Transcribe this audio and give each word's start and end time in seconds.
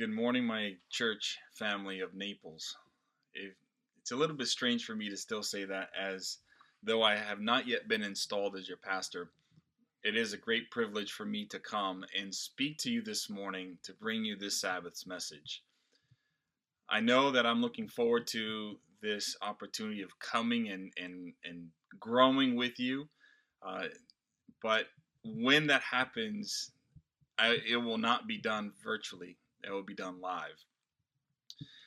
Good 0.00 0.14
morning, 0.14 0.46
my 0.46 0.76
church 0.88 1.36
family 1.52 2.00
of 2.00 2.14
Naples. 2.14 2.74
It's 3.34 4.12
a 4.12 4.16
little 4.16 4.34
bit 4.34 4.46
strange 4.46 4.86
for 4.86 4.94
me 4.96 5.10
to 5.10 5.16
still 5.18 5.42
say 5.42 5.66
that, 5.66 5.90
as 5.94 6.38
though 6.82 7.02
I 7.02 7.16
have 7.16 7.38
not 7.38 7.68
yet 7.68 7.86
been 7.86 8.02
installed 8.02 8.56
as 8.56 8.66
your 8.66 8.78
pastor. 8.78 9.28
It 10.02 10.16
is 10.16 10.32
a 10.32 10.38
great 10.38 10.70
privilege 10.70 11.12
for 11.12 11.26
me 11.26 11.44
to 11.48 11.58
come 11.58 12.06
and 12.18 12.34
speak 12.34 12.78
to 12.78 12.90
you 12.90 13.02
this 13.02 13.28
morning 13.28 13.76
to 13.82 13.92
bring 13.92 14.24
you 14.24 14.36
this 14.36 14.58
Sabbath's 14.58 15.06
message. 15.06 15.62
I 16.88 17.00
know 17.00 17.30
that 17.32 17.44
I'm 17.44 17.60
looking 17.60 17.86
forward 17.86 18.26
to 18.28 18.76
this 19.02 19.36
opportunity 19.42 20.00
of 20.00 20.18
coming 20.18 20.70
and, 20.70 20.90
and, 20.96 21.34
and 21.44 21.66
growing 21.98 22.56
with 22.56 22.80
you. 22.80 23.06
Uh, 23.62 23.88
but 24.62 24.86
when 25.26 25.66
that 25.66 25.82
happens, 25.82 26.70
I, 27.38 27.58
it 27.68 27.76
will 27.76 27.98
not 27.98 28.26
be 28.26 28.38
done 28.38 28.72
virtually. 28.82 29.36
It 29.64 29.70
will 29.70 29.82
be 29.82 29.94
done 29.94 30.20
live. 30.20 30.64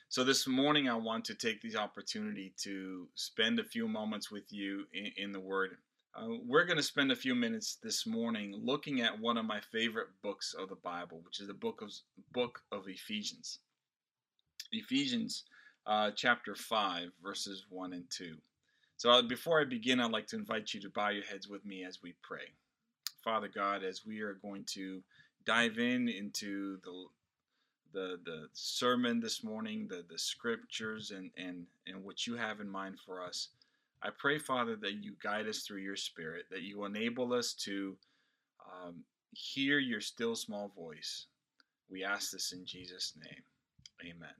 So 0.08 0.22
this 0.22 0.46
morning, 0.46 0.88
I 0.88 0.94
want 0.94 1.24
to 1.24 1.34
take 1.34 1.60
the 1.60 1.76
opportunity 1.76 2.52
to 2.58 3.08
spend 3.14 3.58
a 3.58 3.64
few 3.64 3.88
moments 3.88 4.30
with 4.30 4.52
you 4.52 4.84
in, 4.92 5.10
in 5.16 5.32
the 5.32 5.40
Word. 5.40 5.76
Uh, 6.14 6.36
we're 6.46 6.64
going 6.64 6.76
to 6.76 6.82
spend 6.82 7.10
a 7.10 7.16
few 7.16 7.34
minutes 7.34 7.78
this 7.82 8.06
morning 8.06 8.54
looking 8.62 9.00
at 9.00 9.18
one 9.18 9.36
of 9.36 9.44
my 9.44 9.60
favorite 9.72 10.06
books 10.22 10.54
of 10.56 10.68
the 10.68 10.76
Bible, 10.76 11.20
which 11.24 11.40
is 11.40 11.48
the 11.48 11.54
book 11.54 11.82
of 11.82 11.92
book 12.32 12.62
of 12.70 12.86
Ephesians. 12.86 13.58
Ephesians 14.70 15.42
uh, 15.86 16.12
chapter 16.14 16.54
five, 16.54 17.08
verses 17.20 17.66
one 17.68 17.92
and 17.92 18.08
two. 18.10 18.36
So 18.96 19.10
uh, 19.10 19.22
before 19.22 19.60
I 19.60 19.64
begin, 19.64 19.98
I'd 19.98 20.12
like 20.12 20.28
to 20.28 20.36
invite 20.36 20.72
you 20.72 20.80
to 20.82 20.90
bow 20.90 21.08
your 21.08 21.24
heads 21.24 21.48
with 21.48 21.66
me 21.66 21.84
as 21.84 22.00
we 22.00 22.14
pray. 22.22 22.52
Father 23.24 23.48
God, 23.52 23.82
as 23.82 24.06
we 24.06 24.20
are 24.20 24.34
going 24.34 24.64
to 24.74 25.02
dive 25.44 25.78
in 25.78 26.08
into 26.08 26.78
the 26.84 27.06
the 27.94 28.18
the 28.24 28.48
sermon 28.52 29.20
this 29.20 29.42
morning, 29.42 29.86
the 29.88 30.04
the 30.10 30.18
scriptures, 30.18 31.12
and 31.12 31.30
and 31.38 31.66
and 31.86 32.04
what 32.04 32.26
you 32.26 32.36
have 32.36 32.60
in 32.60 32.68
mind 32.68 32.98
for 33.06 33.22
us. 33.22 33.48
I 34.02 34.10
pray, 34.10 34.38
Father, 34.38 34.76
that 34.76 35.02
you 35.02 35.14
guide 35.22 35.48
us 35.48 35.60
through 35.60 35.80
your 35.80 35.96
Spirit, 35.96 36.44
that 36.50 36.60
you 36.60 36.84
enable 36.84 37.32
us 37.32 37.54
to 37.64 37.96
um, 38.70 38.96
hear 39.32 39.78
your 39.78 40.02
still 40.02 40.34
small 40.34 40.70
voice. 40.76 41.26
We 41.88 42.04
ask 42.04 42.30
this 42.30 42.52
in 42.52 42.66
Jesus' 42.66 43.14
name. 43.16 43.42
Amen. 44.02 44.34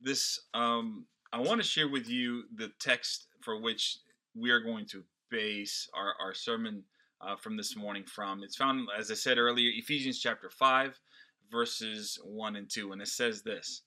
This 0.00 0.40
um, 0.52 1.06
I 1.32 1.38
want 1.38 1.62
to 1.62 1.66
share 1.66 1.88
with 1.88 2.08
you 2.08 2.44
the 2.56 2.70
text 2.80 3.28
for 3.40 3.60
which 3.60 3.98
we 4.34 4.50
are 4.50 4.60
going 4.60 4.84
to 4.86 5.04
base 5.30 5.88
our, 5.94 6.14
our 6.20 6.34
sermon 6.34 6.82
uh, 7.20 7.36
from 7.36 7.56
this 7.56 7.76
morning 7.76 8.04
from. 8.04 8.42
It's 8.42 8.56
found, 8.56 8.88
as 8.98 9.10
I 9.10 9.14
said 9.14 9.38
earlier, 9.38 9.70
Ephesians 9.74 10.18
chapter 10.18 10.50
5, 10.50 10.98
verses 11.50 12.18
1 12.24 12.56
and 12.56 12.70
2. 12.70 12.92
And 12.92 13.02
it 13.02 13.08
says 13.08 13.42
this 13.42 13.82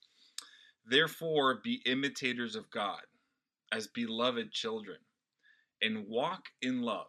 Therefore, 0.86 1.62
be 1.64 1.82
imitators 1.86 2.56
of 2.56 2.70
God 2.70 3.02
as 3.72 3.88
beloved 3.88 4.52
children, 4.52 4.98
and 5.82 6.08
walk 6.08 6.46
in 6.62 6.82
love, 6.82 7.08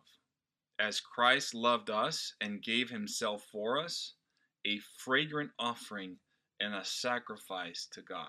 as 0.78 1.00
Christ 1.00 1.54
loved 1.54 1.90
us 1.90 2.34
and 2.40 2.62
gave 2.62 2.90
himself 2.90 3.44
for 3.52 3.78
us, 3.78 4.14
a 4.66 4.78
fragrant 4.98 5.50
offering 5.58 6.16
and 6.60 6.74
a 6.74 6.84
sacrifice 6.84 7.86
to 7.92 8.02
God. 8.02 8.28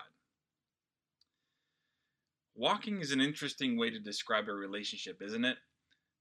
Walking 2.54 3.00
is 3.00 3.12
an 3.12 3.20
interesting 3.20 3.78
way 3.78 3.90
to 3.90 3.98
describe 3.98 4.48
a 4.48 4.52
relationship, 4.52 5.22
isn't 5.22 5.44
it? 5.44 5.58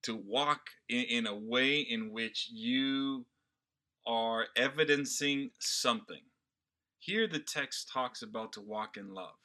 To 0.04 0.16
walk 0.16 0.62
in, 0.90 1.04
in 1.04 1.28
a 1.28 1.36
way 1.36 1.80
in 1.80 2.12
which 2.12 2.50
you 2.52 3.26
are 4.06 4.48
evidencing 4.56 5.52
something. 5.60 6.22
Here, 7.00 7.28
the 7.28 7.40
text 7.40 7.90
talks 7.92 8.22
about 8.22 8.54
to 8.54 8.62
walk 8.62 8.98
in 8.98 9.14
love. 9.14 9.36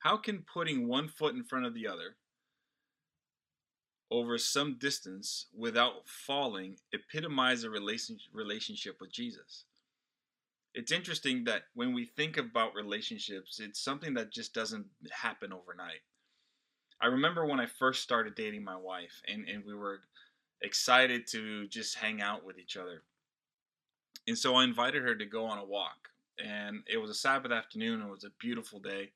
How 0.00 0.16
can 0.16 0.44
putting 0.52 0.88
one 0.88 1.08
foot 1.08 1.34
in 1.34 1.44
front 1.44 1.66
of 1.66 1.74
the 1.74 1.86
other 1.86 2.16
over 4.10 4.38
some 4.38 4.78
distance 4.78 5.46
without 5.56 6.08
falling 6.08 6.76
epitomize 6.92 7.64
a 7.64 7.70
relationship 7.70 8.96
with 9.00 9.12
Jesus? 9.12 9.64
It's 10.74 10.92
interesting 10.92 11.44
that 11.44 11.62
when 11.74 11.92
we 11.92 12.04
think 12.04 12.36
about 12.36 12.74
relationships, 12.74 13.60
it's 13.60 13.80
something 13.80 14.14
that 14.14 14.32
just 14.32 14.54
doesn't 14.54 14.86
happen 15.10 15.52
overnight. 15.52 16.00
I 17.00 17.06
remember 17.06 17.44
when 17.44 17.60
I 17.60 17.66
first 17.66 18.02
started 18.02 18.34
dating 18.34 18.62
my 18.62 18.76
wife, 18.76 19.20
and, 19.26 19.48
and 19.48 19.64
we 19.64 19.74
were 19.74 20.00
excited 20.62 21.26
to 21.28 21.66
just 21.68 21.96
hang 21.96 22.20
out 22.20 22.44
with 22.44 22.58
each 22.58 22.76
other. 22.76 23.02
And 24.26 24.36
so 24.36 24.56
I 24.56 24.64
invited 24.64 25.02
her 25.02 25.14
to 25.14 25.24
go 25.24 25.46
on 25.46 25.58
a 25.58 25.64
walk. 25.64 26.08
And 26.42 26.82
it 26.86 26.98
was 26.98 27.10
a 27.10 27.14
Sabbath 27.14 27.52
afternoon, 27.52 28.02
it 28.02 28.10
was 28.10 28.24
a 28.24 28.30
beautiful 28.38 28.80
day. 28.80 29.12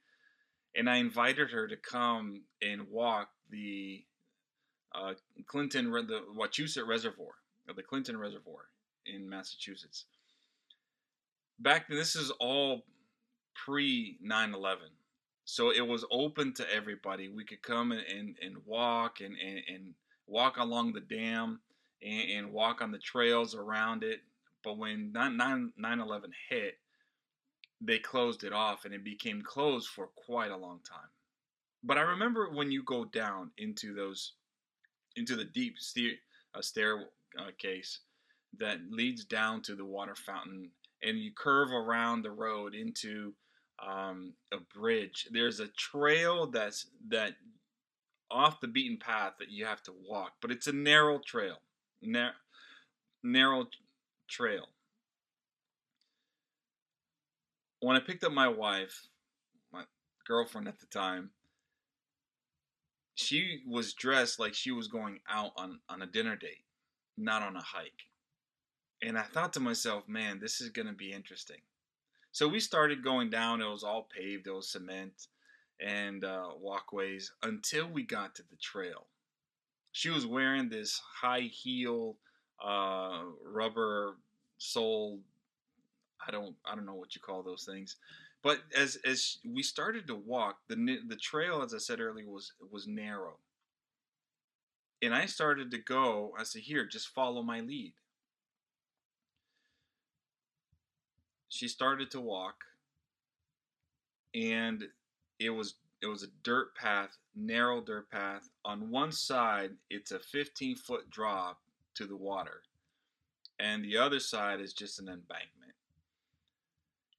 And 0.76 0.90
I 0.90 0.96
invited 0.96 1.50
her 1.50 1.68
to 1.68 1.76
come 1.76 2.42
and 2.60 2.88
walk 2.90 3.28
the 3.50 4.04
uh, 4.94 5.14
Clinton, 5.46 5.90
the 5.90 6.22
Wachusett 6.36 6.86
Reservoir, 6.86 7.32
the 7.74 7.82
Clinton 7.82 8.18
Reservoir 8.18 8.68
in 9.06 9.28
Massachusetts. 9.28 10.06
Back 11.58 11.88
then, 11.88 11.98
this 11.98 12.16
is 12.16 12.32
all 12.40 12.82
pre 13.54 14.18
9 14.20 14.54
11. 14.54 14.82
So 15.44 15.70
it 15.70 15.86
was 15.86 16.04
open 16.10 16.54
to 16.54 16.74
everybody. 16.74 17.28
We 17.28 17.44
could 17.44 17.62
come 17.62 17.92
and, 17.92 18.02
and, 18.02 18.36
and 18.42 18.56
walk 18.64 19.20
and, 19.20 19.36
and, 19.38 19.60
and 19.68 19.94
walk 20.26 20.56
along 20.56 20.92
the 20.92 21.00
dam 21.00 21.60
and, 22.02 22.30
and 22.30 22.52
walk 22.52 22.80
on 22.80 22.90
the 22.92 22.98
trails 22.98 23.54
around 23.54 24.02
it. 24.02 24.20
But 24.62 24.78
when 24.78 25.12
9 25.12 25.72
11 25.78 26.30
hit, 26.48 26.78
they 27.80 27.98
closed 27.98 28.44
it 28.44 28.52
off 28.52 28.84
and 28.84 28.94
it 28.94 29.04
became 29.04 29.42
closed 29.42 29.88
for 29.88 30.08
quite 30.14 30.50
a 30.50 30.56
long 30.56 30.80
time. 30.88 31.08
But 31.82 31.98
I 31.98 32.02
remember 32.02 32.50
when 32.50 32.70
you 32.70 32.82
go 32.82 33.04
down 33.04 33.50
into 33.58 33.94
those, 33.94 34.32
into 35.16 35.36
the 35.36 35.44
deep 35.44 35.78
stair, 35.78 36.12
uh, 36.54 36.62
staircase 36.62 38.00
uh, 38.00 38.58
that 38.58 38.78
leads 38.90 39.24
down 39.24 39.60
to 39.62 39.74
the 39.74 39.84
water 39.84 40.14
fountain 40.14 40.70
and 41.02 41.18
you 41.18 41.32
curve 41.36 41.70
around 41.70 42.22
the 42.22 42.30
road 42.30 42.74
into 42.74 43.34
um, 43.86 44.32
a 44.52 44.56
bridge. 44.76 45.28
There's 45.30 45.60
a 45.60 45.68
trail 45.68 46.46
that's 46.46 46.86
that 47.08 47.32
off 48.34 48.60
the 48.60 48.66
beaten 48.66 48.98
path 48.98 49.34
that 49.38 49.50
you 49.50 49.64
have 49.64 49.82
to 49.84 49.94
walk, 50.06 50.32
but 50.42 50.50
it's 50.50 50.66
a 50.66 50.72
narrow 50.72 51.20
trail. 51.24 51.58
Nar- 52.02 52.34
narrow 53.22 53.68
trail. 54.28 54.66
When 57.80 57.96
I 57.96 58.00
picked 58.00 58.24
up 58.24 58.32
my 58.32 58.48
wife, 58.48 59.06
my 59.72 59.84
girlfriend 60.26 60.66
at 60.66 60.80
the 60.80 60.86
time, 60.86 61.30
she 63.14 63.60
was 63.68 63.94
dressed 63.94 64.40
like 64.40 64.54
she 64.54 64.72
was 64.72 64.88
going 64.88 65.20
out 65.28 65.52
on, 65.56 65.78
on 65.88 66.02
a 66.02 66.06
dinner 66.06 66.34
date, 66.34 66.64
not 67.16 67.42
on 67.42 67.54
a 67.54 67.62
hike. 67.62 68.08
And 69.00 69.16
I 69.16 69.22
thought 69.22 69.52
to 69.52 69.60
myself, 69.60 70.08
man, 70.08 70.40
this 70.40 70.60
is 70.60 70.70
going 70.70 70.88
to 70.88 70.94
be 70.94 71.12
interesting. 71.12 71.60
So 72.32 72.48
we 72.48 72.58
started 72.58 73.04
going 73.04 73.30
down. 73.30 73.60
It 73.60 73.68
was 73.68 73.84
all 73.84 74.08
paved, 74.12 74.48
it 74.48 74.50
was 74.50 74.68
cement 74.68 75.28
and 75.80 76.24
uh, 76.24 76.48
walkways 76.60 77.32
until 77.42 77.88
we 77.88 78.02
got 78.02 78.34
to 78.36 78.42
the 78.42 78.56
trail. 78.56 79.06
She 79.92 80.10
was 80.10 80.26
wearing 80.26 80.68
this 80.68 81.00
high 81.20 81.42
heel, 81.52 82.16
uh, 82.64 83.22
rubber 83.44 84.16
sole. 84.58 85.20
I 86.26 86.30
don't 86.30 86.56
I 86.64 86.74
don't 86.74 86.86
know 86.86 86.94
what 86.94 87.14
you 87.14 87.20
call 87.20 87.42
those 87.42 87.64
things, 87.64 87.96
but 88.42 88.60
as 88.76 88.96
as 89.04 89.38
we 89.44 89.62
started 89.62 90.06
to 90.08 90.14
walk, 90.14 90.58
the 90.68 90.98
the 91.06 91.16
trail, 91.16 91.62
as 91.62 91.74
I 91.74 91.78
said 91.78 92.00
earlier, 92.00 92.28
was 92.28 92.52
was 92.70 92.86
narrow. 92.86 93.38
And 95.02 95.14
I 95.14 95.26
started 95.26 95.70
to 95.72 95.78
go. 95.78 96.32
I 96.38 96.44
said, 96.44 96.62
"Here, 96.62 96.86
just 96.86 97.08
follow 97.08 97.42
my 97.42 97.60
lead." 97.60 97.94
She 101.48 101.68
started 101.68 102.10
to 102.12 102.20
walk, 102.20 102.64
and 104.34 104.88
it 105.38 105.50
was 105.50 105.74
it 106.02 106.06
was 106.06 106.22
a 106.22 106.28
dirt 106.42 106.74
path, 106.76 107.16
narrow 107.34 107.80
dirt 107.80 108.10
path. 108.10 108.50
On 108.64 108.90
one 108.90 109.10
side, 109.10 109.70
it's 109.88 110.12
a 110.12 110.18
15 110.18 110.76
foot 110.76 111.08
drop 111.08 111.60
to 111.94 112.06
the 112.06 112.16
water, 112.16 112.62
and 113.58 113.84
the 113.84 113.96
other 113.96 114.20
side 114.20 114.60
is 114.60 114.74
just 114.74 114.98
an 114.98 115.08
embankment. 115.08 115.72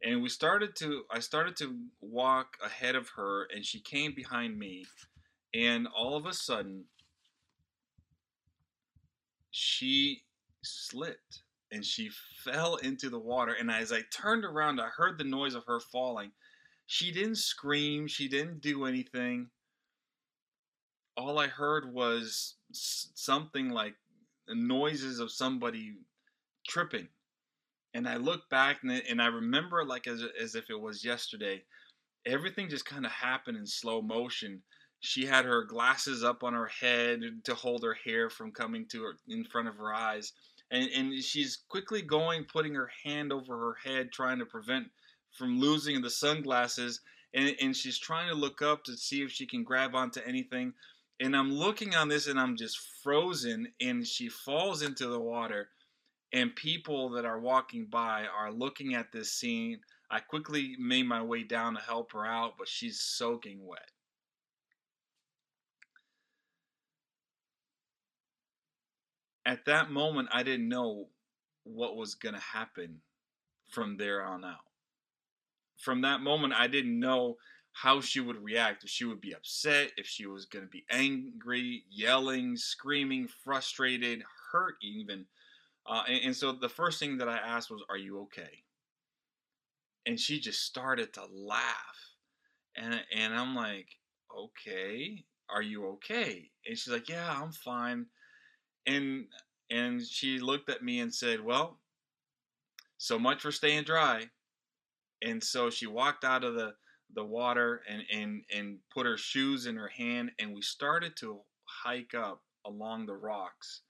And 0.04 0.22
we 0.22 0.30
started 0.30 0.76
to, 0.78 1.04
I 1.10 1.20
started 1.20 1.56
to 1.58 1.76
walk 2.00 2.58
ahead 2.64 2.96
of 2.96 3.10
her, 3.16 3.48
and 3.54 3.66
she 3.66 3.80
came 3.80 4.14
behind 4.14 4.60
me, 4.60 4.86
and 5.54 5.88
all 5.88 6.16
of 6.16 6.28
a 6.28 6.34
sudden, 6.34 6.84
she 9.50 10.24
slipped 10.62 11.44
and 11.72 11.84
she 11.84 12.10
fell 12.44 12.76
into 12.76 13.10
the 13.10 13.20
water. 13.20 13.56
And 13.58 13.72
as 13.72 13.92
I 13.92 14.02
turned 14.12 14.46
around, 14.46 14.80
I 14.80 14.88
heard 14.88 15.18
the 15.18 15.24
noise 15.24 15.56
of 15.56 15.64
her 15.66 15.80
falling 15.80 16.32
she 16.88 17.12
didn't 17.12 17.38
scream, 17.38 18.08
she 18.08 18.28
didn't 18.28 18.62
do 18.62 18.86
anything. 18.86 19.50
All 21.18 21.40
I 21.40 21.48
heard 21.48 21.92
was 21.92 22.56
something 22.72 23.70
like 23.70 23.96
noises 24.50 25.20
of 25.20 25.32
somebody 25.32 25.94
tripping. 26.68 27.08
And 27.94 28.08
I 28.08 28.18
look 28.18 28.50
back 28.50 28.84
and, 28.84 28.92
and 29.10 29.22
I 29.22 29.28
remember 29.28 29.86
like 29.86 30.08
as, 30.08 30.22
as 30.40 30.56
if 30.56 30.70
it 30.70 30.80
was 30.80 31.06
yesterday, 31.06 31.64
everything 32.26 32.70
just 32.70 32.86
kind 32.86 33.06
of 33.06 33.12
happened 33.12 33.58
in 33.58 33.66
slow 33.66 34.02
motion. 34.02 34.62
She 35.00 35.26
had 35.26 35.46
her 35.46 35.64
glasses 35.64 36.24
up 36.24 36.44
on 36.44 36.54
her 36.54 36.68
head 36.68 37.22
to 37.46 37.56
hold 37.56 37.84
her 37.84 37.94
hair 37.94 38.30
from 38.30 38.52
coming 38.52 38.86
to 38.88 39.04
her 39.04 39.14
in 39.28 39.46
front 39.46 39.68
of 39.68 39.78
her 39.78 39.94
eyes. 39.94 40.34
And, 40.72 40.90
and 40.90 41.24
she's 41.24 41.58
quickly 41.70 42.02
going, 42.02 42.44
putting 42.44 42.74
her 42.74 42.90
hand 43.04 43.32
over 43.32 43.58
her 43.58 43.76
head, 43.90 44.12
trying 44.12 44.40
to 44.40 44.46
prevent 44.46 44.88
from 45.38 45.60
losing 45.60 46.02
the 46.02 46.10
sunglasses. 46.10 47.02
And, 47.34 47.56
and 47.62 47.76
she's 47.76 47.98
trying 47.98 48.30
to 48.30 48.36
look 48.36 48.62
up 48.62 48.84
to 48.86 48.96
see 48.96 49.22
if 49.22 49.32
she 49.32 49.46
can 49.46 49.64
grab 49.64 49.96
onto 49.96 50.22
anything. 50.26 50.74
And 51.20 51.36
I'm 51.36 51.54
looking 51.54 51.96
on 51.96 52.08
this 52.08 52.28
and 52.28 52.40
I'm 52.40 52.56
just 52.56 52.80
frozen. 53.04 53.68
And 53.82 54.06
she 54.06 54.30
falls 54.30 54.82
into 54.82 55.08
the 55.08 55.20
water. 55.20 55.70
And 56.34 56.56
people 56.56 57.10
that 57.12 57.26
are 57.26 57.40
walking 57.40 57.86
by 57.86 58.26
are 58.26 58.52
looking 58.52 58.96
at 58.96 59.12
this 59.12 59.32
scene 59.32 59.80
I 60.10 60.20
quickly 60.20 60.76
made 60.78 61.08
my 61.08 61.22
way 61.22 61.44
down 61.44 61.74
to 61.74 61.82
help 61.82 62.12
her 62.14 62.26
out, 62.26 62.54
but 62.58 62.68
she's 62.68 63.00
soaking 63.00 63.66
wet. 63.66 63.92
At 69.46 69.66
that 69.66 69.92
moment, 69.92 70.30
I 70.32 70.44
didn't 70.44 70.70
know 70.70 71.10
what 71.64 71.96
was 71.96 72.16
going 72.16 72.36
to 72.36 72.42
happen 72.42 73.02
from 73.70 73.98
there 73.98 74.24
on 74.24 74.44
out. 74.44 74.66
From 75.86 76.02
that 76.02 76.22
moment, 76.22 76.54
I 76.54 76.68
didn't 76.68 77.00
know 77.00 77.38
how 77.72 78.02
she 78.02 78.20
would 78.20 78.44
react. 78.44 78.84
If 78.84 78.90
she 78.90 79.06
would 79.06 79.22
be 79.22 79.34
upset, 79.34 79.92
if 79.98 80.08
she 80.08 80.26
was 80.26 80.46
going 80.46 80.66
to 80.66 80.70
be 80.70 80.86
angry, 80.92 81.84
yelling, 81.90 82.58
screaming, 82.58 83.28
frustrated, 83.28 84.24
hurt, 84.52 84.76
even. 84.82 85.26
Uh, 85.88 86.04
and, 86.08 86.26
and 86.26 86.36
so 86.36 86.52
the 86.52 86.70
first 86.70 87.00
thing 87.00 87.18
that 87.20 87.30
I 87.30 87.38
asked 87.38 87.72
was, 87.72 87.84
Are 87.90 87.98
you 87.98 88.22
okay? 88.24 88.64
and 90.06 90.20
she 90.20 90.40
just 90.40 90.64
started 90.64 91.14
to 91.14 91.26
laugh 91.34 92.16
and 92.76 93.02
and 93.16 93.34
I'm 93.34 93.56
like 93.56 93.88
okay 94.36 95.24
are 95.50 95.62
you 95.62 95.88
okay 95.90 96.50
and 96.66 96.78
she's 96.78 96.94
like 96.94 97.10
yeah 97.10 97.42
I'm 97.42 97.52
fine 97.52 98.06
and 98.86 99.26
and 99.70 100.02
she 100.02 100.40
looked 100.40 100.70
at 100.70 100.84
me 100.84 101.00
and 101.00 101.14
said 101.14 101.42
well 101.42 101.80
so 102.98 103.18
much 103.20 103.42
for 103.42 103.52
staying 103.52 103.84
dry 103.84 104.30
and 105.22 105.44
so 105.44 105.70
she 105.70 105.88
walked 105.88 106.24
out 106.24 106.44
of 106.44 106.56
the 106.56 106.74
the 107.14 107.24
water 107.24 107.82
and 107.88 108.04
and 108.12 108.44
and 108.54 108.78
put 108.94 109.06
her 109.06 109.18
shoes 109.18 109.66
in 109.66 109.76
her 109.76 109.88
hand 109.88 110.32
and 110.40 110.54
we 110.54 110.62
started 110.62 111.16
to 111.16 111.40
hike 111.64 112.14
up 112.14 112.42
along 112.66 113.06
the 113.06 113.16
rocks 113.16 113.82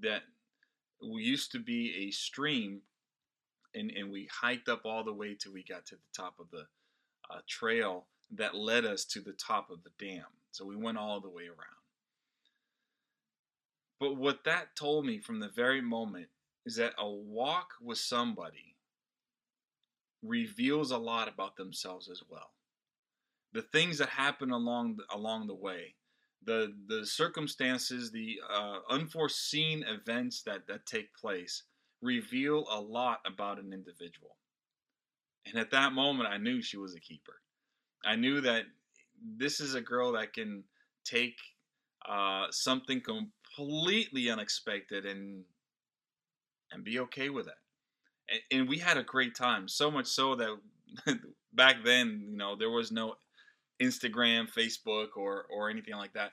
that 0.00 0.22
used 1.00 1.50
to 1.52 1.58
be 1.58 2.06
a 2.06 2.10
stream 2.10 2.82
and, 3.74 3.92
and 3.96 4.10
we 4.10 4.28
hiked 4.32 4.68
up 4.68 4.82
all 4.84 5.04
the 5.04 5.12
way 5.12 5.34
till 5.34 5.52
we 5.52 5.62
got 5.62 5.86
to 5.86 5.94
the 5.94 6.00
top 6.22 6.34
of 6.38 6.50
the 6.50 6.66
uh, 7.30 7.40
trail 7.48 8.06
that 8.32 8.54
led 8.54 8.84
us 8.84 9.04
to 9.04 9.20
the 9.20 9.32
top 9.32 9.70
of 9.70 9.78
the 9.82 9.90
dam. 10.04 10.24
So 10.50 10.64
we 10.64 10.76
went 10.76 10.98
all 10.98 11.20
the 11.20 11.30
way 11.30 11.44
around. 11.44 11.80
But 13.98 14.16
what 14.16 14.44
that 14.44 14.74
told 14.76 15.04
me 15.04 15.20
from 15.20 15.40
the 15.40 15.48
very 15.48 15.80
moment 15.80 16.28
is 16.64 16.76
that 16.76 16.94
a 16.98 17.08
walk 17.08 17.74
with 17.80 17.98
somebody 17.98 18.69
reveals 20.22 20.90
a 20.90 20.98
lot 20.98 21.28
about 21.28 21.56
themselves 21.56 22.08
as 22.08 22.22
well. 22.28 22.52
The 23.52 23.62
things 23.62 23.98
that 23.98 24.10
happen 24.10 24.50
along 24.50 24.96
the, 24.96 25.04
along 25.14 25.46
the 25.46 25.54
way, 25.54 25.94
the 26.44 26.72
the 26.86 27.04
circumstances, 27.04 28.10
the 28.10 28.40
uh, 28.48 28.78
unforeseen 28.88 29.84
events 29.84 30.42
that 30.42 30.66
that 30.68 30.86
take 30.86 31.14
place 31.14 31.64
reveal 32.00 32.66
a 32.70 32.80
lot 32.80 33.20
about 33.26 33.58
an 33.58 33.72
individual. 33.72 34.36
And 35.46 35.58
at 35.58 35.70
that 35.70 35.92
moment, 35.92 36.28
I 36.28 36.38
knew 36.38 36.62
she 36.62 36.76
was 36.76 36.94
a 36.94 37.00
keeper. 37.00 37.40
I 38.04 38.16
knew 38.16 38.40
that 38.40 38.64
this 39.36 39.60
is 39.60 39.74
a 39.74 39.80
girl 39.80 40.12
that 40.12 40.32
can 40.32 40.64
take 41.04 41.36
uh, 42.08 42.46
something 42.50 43.02
completely 43.02 44.30
unexpected 44.30 45.04
and 45.04 45.44
and 46.72 46.84
be 46.84 47.00
okay 47.00 47.30
with 47.30 47.48
it. 47.48 47.54
And, 48.50 48.68
we 48.68 48.78
had 48.78 48.96
a 48.96 49.02
great 49.02 49.34
time. 49.34 49.68
So 49.68 49.90
much 49.90 50.06
so 50.06 50.36
that 50.36 50.56
back 51.52 51.76
then, 51.84 52.26
you 52.30 52.36
know, 52.36 52.56
there 52.56 52.70
was 52.70 52.92
no 52.92 53.14
Instagram, 53.82 54.48
Facebook, 54.50 55.16
or 55.16 55.46
or 55.50 55.70
anything 55.70 55.94
like 55.96 56.12
that 56.14 56.32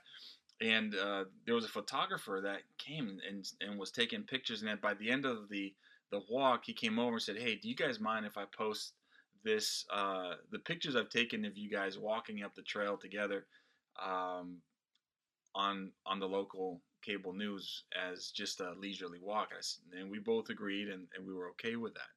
and 0.61 0.95
uh, 0.95 1.25
there 1.45 1.55
was 1.55 1.65
a 1.65 1.69
photographer 1.69 2.41
that 2.43 2.61
came 2.77 3.19
and 3.27 3.47
and 3.61 3.79
was 3.79 3.91
taking 3.91 4.23
pictures. 4.23 4.63
And 4.63 4.81
by 4.81 4.93
the 4.93 5.09
end 5.09 5.25
of 5.25 5.49
the 5.49 5.73
the 6.11 6.21
walk, 6.29 6.63
he 6.65 6.73
came 6.73 6.99
over 6.99 7.13
and 7.13 7.21
said, 7.21 7.37
"Hey, 7.37 7.55
do 7.55 7.69
you 7.69 7.75
guys 7.75 7.99
mind 7.99 8.25
if 8.25 8.37
I 8.37 8.45
post 8.45 8.93
this 9.43 9.85
uh, 9.93 10.33
the 10.51 10.59
pictures 10.59 10.95
I've 10.95 11.09
taken 11.09 11.45
of 11.45 11.57
you 11.57 11.69
guys 11.69 11.97
walking 11.97 12.43
up 12.43 12.55
the 12.55 12.63
trail 12.63 12.97
together 12.97 13.45
um, 14.03 14.57
on 15.53 15.91
on 16.05 16.19
the 16.19 16.27
local 16.27 16.81
cable 17.07 17.33
news 17.33 17.83
as 17.95 18.31
just 18.31 18.59
a 18.59 18.73
leisurely 18.77 19.19
walk?" 19.19 19.51
and 19.93 20.11
we 20.11 20.19
both 20.19 20.49
agreed, 20.49 20.89
and, 20.89 21.07
and 21.15 21.25
we 21.25 21.33
were 21.33 21.49
okay 21.49 21.75
with 21.75 21.93
that. 21.93 22.13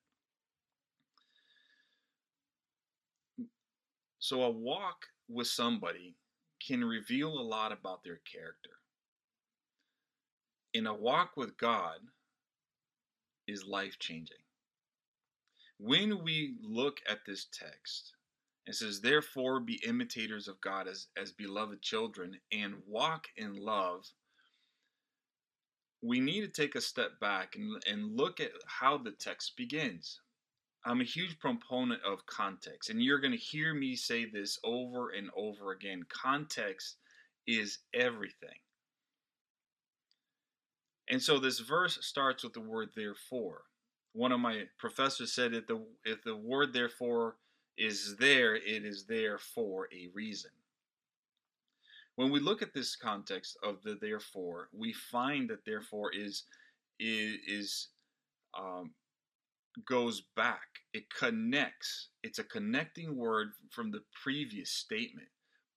So 4.19 4.43
a 4.43 4.51
walk 4.51 5.07
with 5.29 5.47
somebody 5.47 6.15
can 6.61 6.85
reveal 6.85 7.29
a 7.29 7.49
lot 7.57 7.73
about 7.73 8.05
their 8.05 8.21
character. 8.31 8.71
In 10.75 10.87
a 10.87 10.95
walk 10.95 11.37
with 11.37 11.57
God 11.57 11.99
is 13.47 13.65
life 13.65 13.99
changing. 13.99 14.37
When 15.79 16.23
we 16.23 16.57
look 16.63 16.99
at 17.09 17.25
this 17.27 17.47
text, 17.53 18.13
it 18.67 18.75
says, 18.75 19.01
Therefore 19.01 19.61
be 19.61 19.83
imitators 19.87 20.47
of 20.47 20.61
God 20.61 20.87
as, 20.87 21.07
as 21.17 21.33
beloved 21.33 21.81
children 21.81 22.39
and 22.53 22.75
walk 22.87 23.27
in 23.37 23.55
love. 23.55 24.07
We 26.03 26.21
need 26.21 26.41
to 26.41 26.49
take 26.49 26.75
a 26.75 26.81
step 26.81 27.21
back 27.21 27.57
and, 27.57 27.83
and 27.89 28.17
look 28.17 28.41
at 28.41 28.53
how 28.67 28.99
the 28.99 29.13
text 29.13 29.57
begins. 29.57 30.21
I'm 30.85 31.03
a 31.03 31.05
huge 31.05 31.39
proponent 31.39 32.01
of 32.03 32.25
context, 32.25 32.89
and 32.89 33.03
you're 33.03 33.19
going 33.19 33.33
to 33.33 33.39
hear 33.39 33.75
me 33.75 33.97
say 33.97 34.25
this 34.25 34.59
over 34.65 35.11
and 35.11 35.29
over 35.37 35.73
again. 35.73 36.05
Context 36.09 36.97
is 37.47 37.79
everything. 37.93 38.59
And 41.11 41.21
so 41.21 41.39
this 41.39 41.59
verse 41.59 41.99
starts 42.01 42.45
with 42.45 42.55
the 42.55 42.61
word 42.61 42.91
therefore. 42.95 43.65
One 44.13 44.33
of 44.33 44.41
my 44.41 44.65
professors 44.79 45.33
said 45.33 45.53
that 45.53 45.67
the 45.67 45.85
if 46.05 46.23
the 46.23 46.37
word 46.37 46.73
therefore 46.73 47.37
is 47.77 48.17
there, 48.17 48.55
it 48.55 48.85
is 48.85 49.05
there 49.05 49.39
for 49.39 49.89
a 49.93 50.09
reason. 50.15 50.51
When 52.21 52.31
we 52.31 52.39
look 52.39 52.61
at 52.61 52.75
this 52.75 52.97
context 52.97 53.57
of 53.63 53.83
the 53.83 53.97
therefore, 53.99 54.69
we 54.75 54.93
find 54.93 55.49
that 55.49 55.65
therefore 55.65 56.11
is 56.13 56.43
is, 56.99 57.89
um, 58.53 58.91
goes 59.89 60.25
back. 60.37 60.69
It 60.93 61.05
connects. 61.19 62.09
It's 62.23 62.39
a 62.39 62.45
connecting 62.45 63.17
word 63.17 63.53
from 63.71 63.91
the 63.91 64.03
previous 64.23 64.71
statement. 64.71 65.29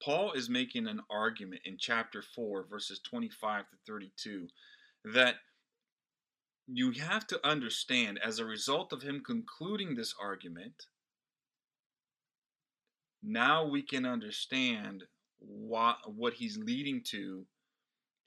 Paul 0.03 0.33
is 0.33 0.49
making 0.49 0.85
an 0.87 0.99
argument 1.09 1.61
in 1.63 1.77
chapter 1.79 2.21
4, 2.21 2.67
verses 2.69 2.99
25 3.09 3.63
to 3.69 3.77
32, 3.87 4.49
that 5.13 5.35
you 6.67 6.91
have 6.91 7.25
to 7.27 7.47
understand 7.47 8.19
as 8.21 8.39
a 8.39 8.45
result 8.45 8.91
of 8.91 9.01
him 9.01 9.23
concluding 9.25 9.95
this 9.95 10.13
argument, 10.21 10.87
now 13.23 13.65
we 13.65 13.81
can 13.81 14.05
understand 14.05 15.05
what, 15.47 15.97
what 16.05 16.33
he's 16.33 16.57
leading 16.57 17.01
to, 17.05 17.45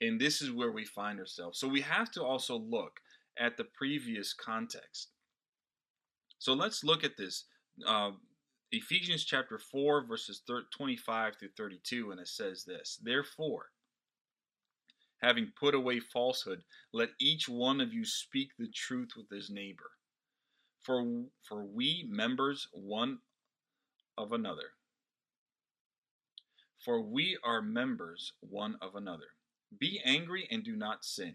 and 0.00 0.20
this 0.20 0.42
is 0.42 0.50
where 0.52 0.72
we 0.72 0.84
find 0.84 1.18
ourselves. 1.18 1.58
So 1.58 1.68
we 1.68 1.80
have 1.80 2.10
to 2.12 2.24
also 2.24 2.58
look 2.58 3.00
at 3.38 3.56
the 3.56 3.64
previous 3.64 4.32
context. 4.32 5.08
So 6.38 6.52
let's 6.52 6.84
look 6.84 7.04
at 7.04 7.16
this. 7.16 7.44
Uh, 7.86 8.12
Ephesians 8.72 9.24
chapter 9.24 9.58
4, 9.58 10.06
verses 10.06 10.42
25 10.76 11.36
through 11.38 11.48
32, 11.56 12.10
and 12.10 12.20
it 12.20 12.28
says 12.28 12.64
this 12.64 12.98
Therefore, 13.02 13.66
having 15.22 15.52
put 15.58 15.74
away 15.74 16.00
falsehood, 16.00 16.62
let 16.92 17.10
each 17.20 17.48
one 17.48 17.80
of 17.80 17.92
you 17.92 18.04
speak 18.04 18.50
the 18.58 18.68
truth 18.68 19.10
with 19.16 19.30
his 19.30 19.50
neighbor. 19.50 19.90
For, 20.82 21.04
for 21.42 21.64
we 21.64 22.06
members 22.08 22.68
one 22.72 23.18
of 24.18 24.32
another. 24.32 24.75
For 26.86 27.00
we 27.00 27.36
are 27.42 27.62
members 27.62 28.32
one 28.38 28.76
of 28.80 28.94
another. 28.94 29.34
Be 29.76 30.00
angry 30.04 30.46
and 30.52 30.62
do 30.62 30.76
not 30.76 31.04
sin. 31.04 31.34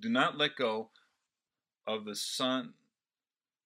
Do 0.00 0.08
not 0.08 0.36
let 0.36 0.56
go 0.56 0.90
of 1.86 2.04
the 2.04 2.16
sun. 2.16 2.74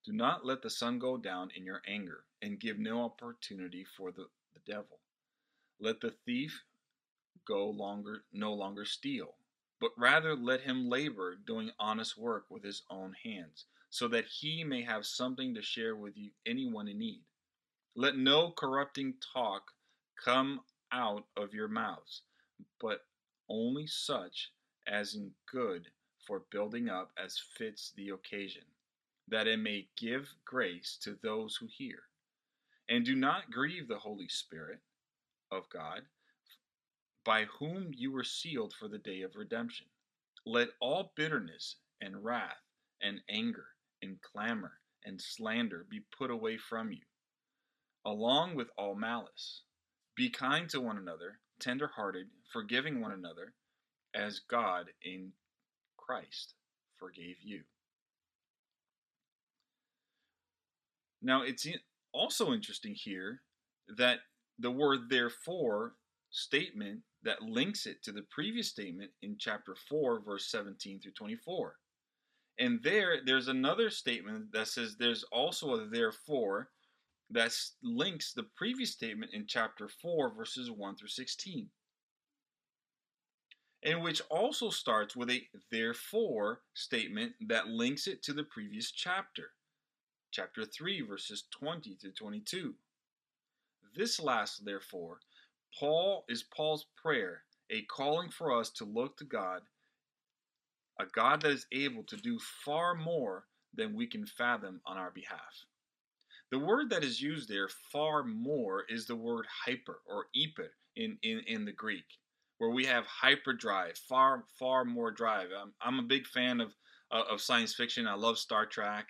do 0.04 0.12
not 0.12 0.44
let 0.44 0.60
the 0.60 0.68
sun 0.68 0.98
go 0.98 1.16
down 1.16 1.50
in 1.56 1.64
your 1.64 1.80
anger, 1.88 2.24
and 2.42 2.60
give 2.60 2.78
no 2.78 3.04
opportunity 3.04 3.84
for 3.84 4.12
the, 4.12 4.26
the 4.52 4.60
devil. 4.66 4.98
Let 5.80 6.02
the 6.02 6.10
thief 6.26 6.64
go 7.46 7.70
longer 7.70 8.24
no 8.30 8.52
longer 8.52 8.84
steal, 8.84 9.36
but 9.80 9.92
rather 9.96 10.36
let 10.36 10.60
him 10.60 10.90
labor 10.90 11.36
doing 11.36 11.70
honest 11.78 12.18
work 12.18 12.44
with 12.50 12.64
his 12.64 12.82
own 12.90 13.14
hands, 13.24 13.64
so 13.88 14.08
that 14.08 14.26
he 14.26 14.62
may 14.64 14.82
have 14.82 15.06
something 15.06 15.54
to 15.54 15.62
share 15.62 15.96
with 15.96 16.18
you, 16.18 16.32
anyone 16.44 16.86
in 16.86 16.98
need. 16.98 17.22
Let 17.96 18.18
no 18.18 18.50
corrupting 18.50 19.14
talk 19.32 19.72
come 20.24 20.60
out 20.92 21.24
of 21.36 21.54
your 21.54 21.68
mouths, 21.68 22.22
but 22.80 23.04
only 23.48 23.86
such 23.86 24.50
as 24.86 25.14
in 25.14 25.30
good 25.50 25.86
for 26.26 26.42
building 26.50 26.88
up 26.88 27.10
as 27.22 27.42
fits 27.56 27.92
the 27.96 28.10
occasion, 28.10 28.62
that 29.28 29.46
it 29.46 29.58
may 29.58 29.88
give 29.96 30.28
grace 30.44 30.98
to 31.02 31.16
those 31.22 31.56
who 31.56 31.66
hear. 31.66 32.02
And 32.88 33.04
do 33.04 33.14
not 33.14 33.50
grieve 33.50 33.88
the 33.88 33.98
Holy 33.98 34.28
Spirit 34.28 34.80
of 35.50 35.68
God, 35.70 36.02
by 37.24 37.44
whom 37.58 37.92
you 37.94 38.12
were 38.12 38.24
sealed 38.24 38.74
for 38.78 38.88
the 38.88 38.98
day 38.98 39.22
of 39.22 39.36
redemption. 39.36 39.86
Let 40.46 40.68
all 40.80 41.12
bitterness 41.16 41.76
and 42.00 42.24
wrath 42.24 42.62
and 43.02 43.20
anger 43.28 43.66
and 44.02 44.20
clamor 44.22 44.72
and 45.04 45.20
slander 45.20 45.86
be 45.88 46.00
put 46.16 46.30
away 46.30 46.56
from 46.56 46.92
you, 46.92 47.02
along 48.04 48.54
with 48.54 48.68
all 48.76 48.94
malice. 48.94 49.62
Be 50.16 50.28
kind 50.30 50.68
to 50.70 50.80
one 50.80 50.98
another, 50.98 51.38
tender 51.60 51.90
hearted, 51.94 52.26
forgiving 52.52 53.00
one 53.00 53.12
another, 53.12 53.54
as 54.14 54.40
God 54.40 54.86
in 55.02 55.32
Christ 55.96 56.54
forgave 56.98 57.36
you. 57.42 57.62
Now, 61.22 61.42
it's 61.42 61.66
also 62.12 62.52
interesting 62.52 62.94
here 62.94 63.42
that 63.96 64.20
the 64.58 64.70
word 64.70 65.08
therefore 65.08 65.94
statement 66.30 67.00
that 67.22 67.42
links 67.42 67.86
it 67.86 68.02
to 68.02 68.12
the 68.12 68.24
previous 68.30 68.68
statement 68.68 69.10
in 69.22 69.36
chapter 69.38 69.74
4, 69.88 70.20
verse 70.20 70.50
17 70.50 71.00
through 71.00 71.12
24. 71.12 71.76
And 72.58 72.82
there, 72.82 73.18
there's 73.24 73.48
another 73.48 73.90
statement 73.90 74.52
that 74.52 74.68
says 74.68 74.96
there's 74.96 75.24
also 75.24 75.74
a 75.74 75.86
therefore 75.86 76.68
that 77.30 77.56
links 77.82 78.32
the 78.32 78.42
previous 78.56 78.90
statement 78.90 79.32
in 79.32 79.46
chapter 79.46 79.88
4, 79.88 80.34
verses 80.34 80.70
1 80.70 80.96
through 80.96 81.08
16. 81.08 81.68
And 83.82 84.02
which 84.02 84.20
also 84.28 84.68
starts 84.68 85.16
with 85.16 85.30
a 85.30 85.42
therefore 85.70 86.60
statement 86.74 87.32
that 87.48 87.68
links 87.68 88.06
it 88.06 88.22
to 88.24 88.32
the 88.32 88.44
previous 88.44 88.90
chapter, 88.90 89.50
chapter 90.30 90.64
3, 90.64 91.02
verses 91.02 91.44
20 91.50 91.96
to 92.00 92.10
22. 92.10 92.74
This 93.96 94.20
last, 94.20 94.64
therefore, 94.64 95.20
Paul 95.78 96.24
is 96.28 96.42
Paul's 96.42 96.86
prayer, 97.00 97.42
a 97.70 97.82
calling 97.82 98.30
for 98.30 98.58
us 98.58 98.70
to 98.70 98.84
look 98.84 99.16
to 99.18 99.24
God, 99.24 99.62
a 100.98 101.06
God 101.06 101.42
that 101.42 101.52
is 101.52 101.66
able 101.72 102.02
to 102.04 102.16
do 102.16 102.38
far 102.38 102.94
more 102.94 103.46
than 103.72 103.94
we 103.94 104.06
can 104.06 104.26
fathom 104.26 104.80
on 104.84 104.98
our 104.98 105.10
behalf. 105.10 105.64
The 106.50 106.58
word 106.58 106.90
that 106.90 107.04
is 107.04 107.20
used 107.20 107.48
there, 107.48 107.68
far 107.92 108.24
more, 108.24 108.84
is 108.88 109.06
the 109.06 109.16
word 109.16 109.46
hyper 109.64 110.00
or 110.06 110.26
hyper 110.34 110.70
in, 110.96 111.16
in, 111.22 111.40
in 111.46 111.64
the 111.64 111.72
Greek, 111.72 112.04
where 112.58 112.70
we 112.70 112.84
have 112.86 113.06
hyperdrive, 113.06 113.96
far, 113.96 114.44
far 114.58 114.84
more 114.84 115.12
drive. 115.12 115.48
I'm, 115.56 115.72
I'm 115.80 116.00
a 116.00 116.08
big 116.08 116.26
fan 116.26 116.60
of, 116.60 116.72
uh, 117.12 117.22
of 117.30 117.40
science 117.40 117.74
fiction. 117.74 118.08
I 118.08 118.14
love 118.14 118.36
Star 118.36 118.66
Trek 118.66 119.06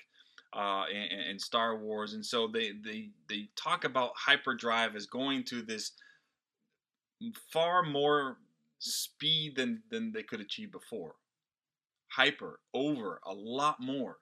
uh, 0.54 0.84
and, 0.92 1.30
and, 1.30 1.40
Star 1.40 1.78
Wars. 1.78 2.12
And 2.12 2.24
so 2.24 2.46
they, 2.46 2.72
they, 2.84 3.10
they 3.28 3.48
talk 3.56 3.84
about 3.84 4.12
hyperdrive 4.16 4.94
as 4.94 5.06
going 5.06 5.44
to 5.44 5.62
this 5.62 5.92
far 7.52 7.82
more 7.82 8.36
speed 8.78 9.56
than, 9.56 9.82
than 9.90 10.12
they 10.12 10.22
could 10.22 10.40
achieve 10.40 10.72
before. 10.72 11.14
Hyper, 12.08 12.60
over, 12.74 13.20
a 13.24 13.32
lot 13.32 13.80
more. 13.80 14.18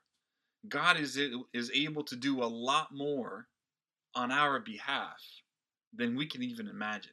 God 0.69 0.99
is, 0.99 1.19
is 1.53 1.71
able 1.75 2.05
to 2.05 2.17
do 2.17 2.43
a 2.43 2.47
lot 2.47 2.89
more 2.93 3.47
on 4.15 4.31
our 4.31 4.61
behalf 4.61 5.21
than 5.95 6.17
we 6.17 6.27
can 6.27 6.43
even 6.43 6.69
imagine. 6.69 7.13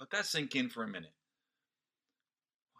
Let 0.00 0.10
that 0.10 0.26
sink 0.26 0.54
in 0.56 0.68
for 0.68 0.84
a 0.84 0.88
minute. 0.88 1.12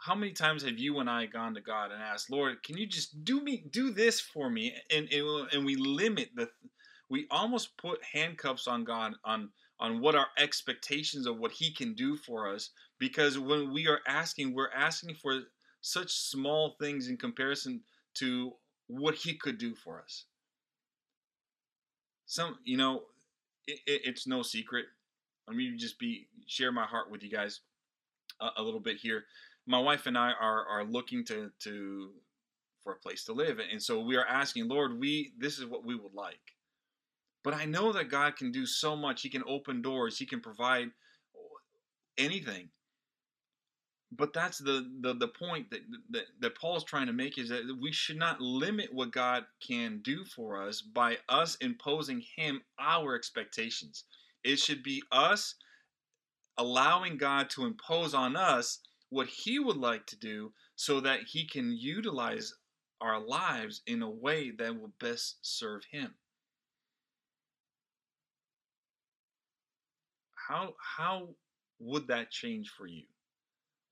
How 0.00 0.14
many 0.14 0.32
times 0.32 0.62
have 0.64 0.78
you 0.78 0.98
and 0.98 1.08
I 1.08 1.26
gone 1.26 1.54
to 1.54 1.60
God 1.60 1.90
and 1.90 2.02
asked, 2.02 2.30
Lord, 2.30 2.62
can 2.62 2.76
you 2.76 2.86
just 2.86 3.24
do 3.24 3.40
me, 3.42 3.64
do 3.70 3.90
this 3.90 4.20
for 4.20 4.50
me? 4.50 4.74
And, 4.90 5.10
and, 5.10 5.48
and 5.52 5.64
we 5.64 5.76
limit 5.76 6.30
the, 6.34 6.50
we 7.08 7.26
almost 7.30 7.76
put 7.78 8.00
handcuffs 8.12 8.66
on 8.66 8.84
God 8.84 9.14
on 9.24 9.50
on 9.80 10.00
what 10.00 10.14
our 10.14 10.28
expectations 10.38 11.26
of 11.26 11.38
what 11.38 11.52
he 11.52 11.72
can 11.72 11.94
do 11.94 12.16
for 12.16 12.52
us 12.52 12.70
because 12.98 13.38
when 13.38 13.72
we 13.72 13.88
are 13.88 14.00
asking 14.06 14.54
we're 14.54 14.70
asking 14.74 15.14
for 15.14 15.40
such 15.80 16.10
small 16.10 16.76
things 16.80 17.08
in 17.08 17.16
comparison 17.16 17.80
to 18.14 18.52
what 18.86 19.14
he 19.14 19.34
could 19.34 19.58
do 19.58 19.74
for 19.74 20.00
us 20.00 20.24
some 22.26 22.58
you 22.64 22.76
know 22.76 23.02
it, 23.66 23.78
it, 23.86 24.02
it's 24.04 24.26
no 24.26 24.42
secret 24.42 24.86
let 25.48 25.56
me 25.56 25.74
just 25.76 25.98
be 25.98 26.26
share 26.46 26.72
my 26.72 26.84
heart 26.84 27.10
with 27.10 27.22
you 27.22 27.30
guys 27.30 27.60
a, 28.40 28.48
a 28.58 28.62
little 28.62 28.80
bit 28.80 28.96
here 28.96 29.24
my 29.66 29.78
wife 29.78 30.06
and 30.06 30.18
i 30.18 30.32
are 30.32 30.66
are 30.66 30.84
looking 30.84 31.24
to 31.24 31.50
to 31.58 32.10
for 32.82 32.92
a 32.92 32.96
place 32.96 33.24
to 33.24 33.32
live 33.32 33.58
and 33.72 33.82
so 33.82 34.00
we 34.00 34.16
are 34.16 34.26
asking 34.26 34.68
lord 34.68 34.98
we 34.98 35.32
this 35.38 35.58
is 35.58 35.64
what 35.64 35.84
we 35.84 35.94
would 35.94 36.14
like 36.14 36.54
but 37.44 37.54
I 37.54 37.66
know 37.66 37.92
that 37.92 38.08
God 38.08 38.36
can 38.36 38.50
do 38.50 38.64
so 38.66 38.96
much. 38.96 39.20
He 39.20 39.28
can 39.28 39.44
open 39.46 39.82
doors. 39.82 40.18
He 40.18 40.26
can 40.26 40.40
provide 40.40 40.88
anything. 42.16 42.70
But 44.12 44.32
that's 44.32 44.58
the, 44.58 44.88
the, 45.00 45.14
the 45.14 45.28
point 45.28 45.70
that, 45.70 45.80
that, 46.10 46.24
that 46.40 46.58
Paul's 46.58 46.84
trying 46.84 47.06
to 47.06 47.12
make 47.12 47.36
is 47.36 47.48
that 47.48 47.64
we 47.80 47.90
should 47.90 48.16
not 48.16 48.40
limit 48.40 48.92
what 48.92 49.10
God 49.10 49.44
can 49.66 50.00
do 50.02 50.24
for 50.24 50.62
us 50.62 50.80
by 50.80 51.18
us 51.28 51.56
imposing 51.56 52.22
Him 52.36 52.62
our 52.78 53.16
expectations. 53.16 54.04
It 54.44 54.58
should 54.58 54.82
be 54.82 55.02
us 55.10 55.56
allowing 56.58 57.16
God 57.16 57.50
to 57.50 57.64
impose 57.64 58.14
on 58.14 58.36
us 58.36 58.78
what 59.10 59.26
He 59.26 59.58
would 59.58 59.78
like 59.78 60.06
to 60.06 60.16
do 60.16 60.52
so 60.76 61.00
that 61.00 61.20
He 61.26 61.44
can 61.46 61.76
utilize 61.76 62.54
our 63.00 63.18
lives 63.18 63.82
in 63.86 64.02
a 64.02 64.10
way 64.10 64.50
that 64.50 64.80
will 64.80 64.92
best 65.00 65.38
serve 65.42 65.82
Him. 65.90 66.14
how 70.48 70.74
how 70.78 71.28
would 71.78 72.08
that 72.08 72.30
change 72.30 72.70
for 72.70 72.86
you? 72.86 73.04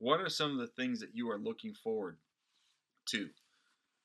What 0.03 0.21
are 0.21 0.29
some 0.29 0.51
of 0.51 0.59
the 0.59 0.67
things 0.67 0.99
that 0.99 1.15
you 1.15 1.31
are 1.31 1.39
looking 1.39 1.75
forward 1.75 2.17
to 3.11 3.29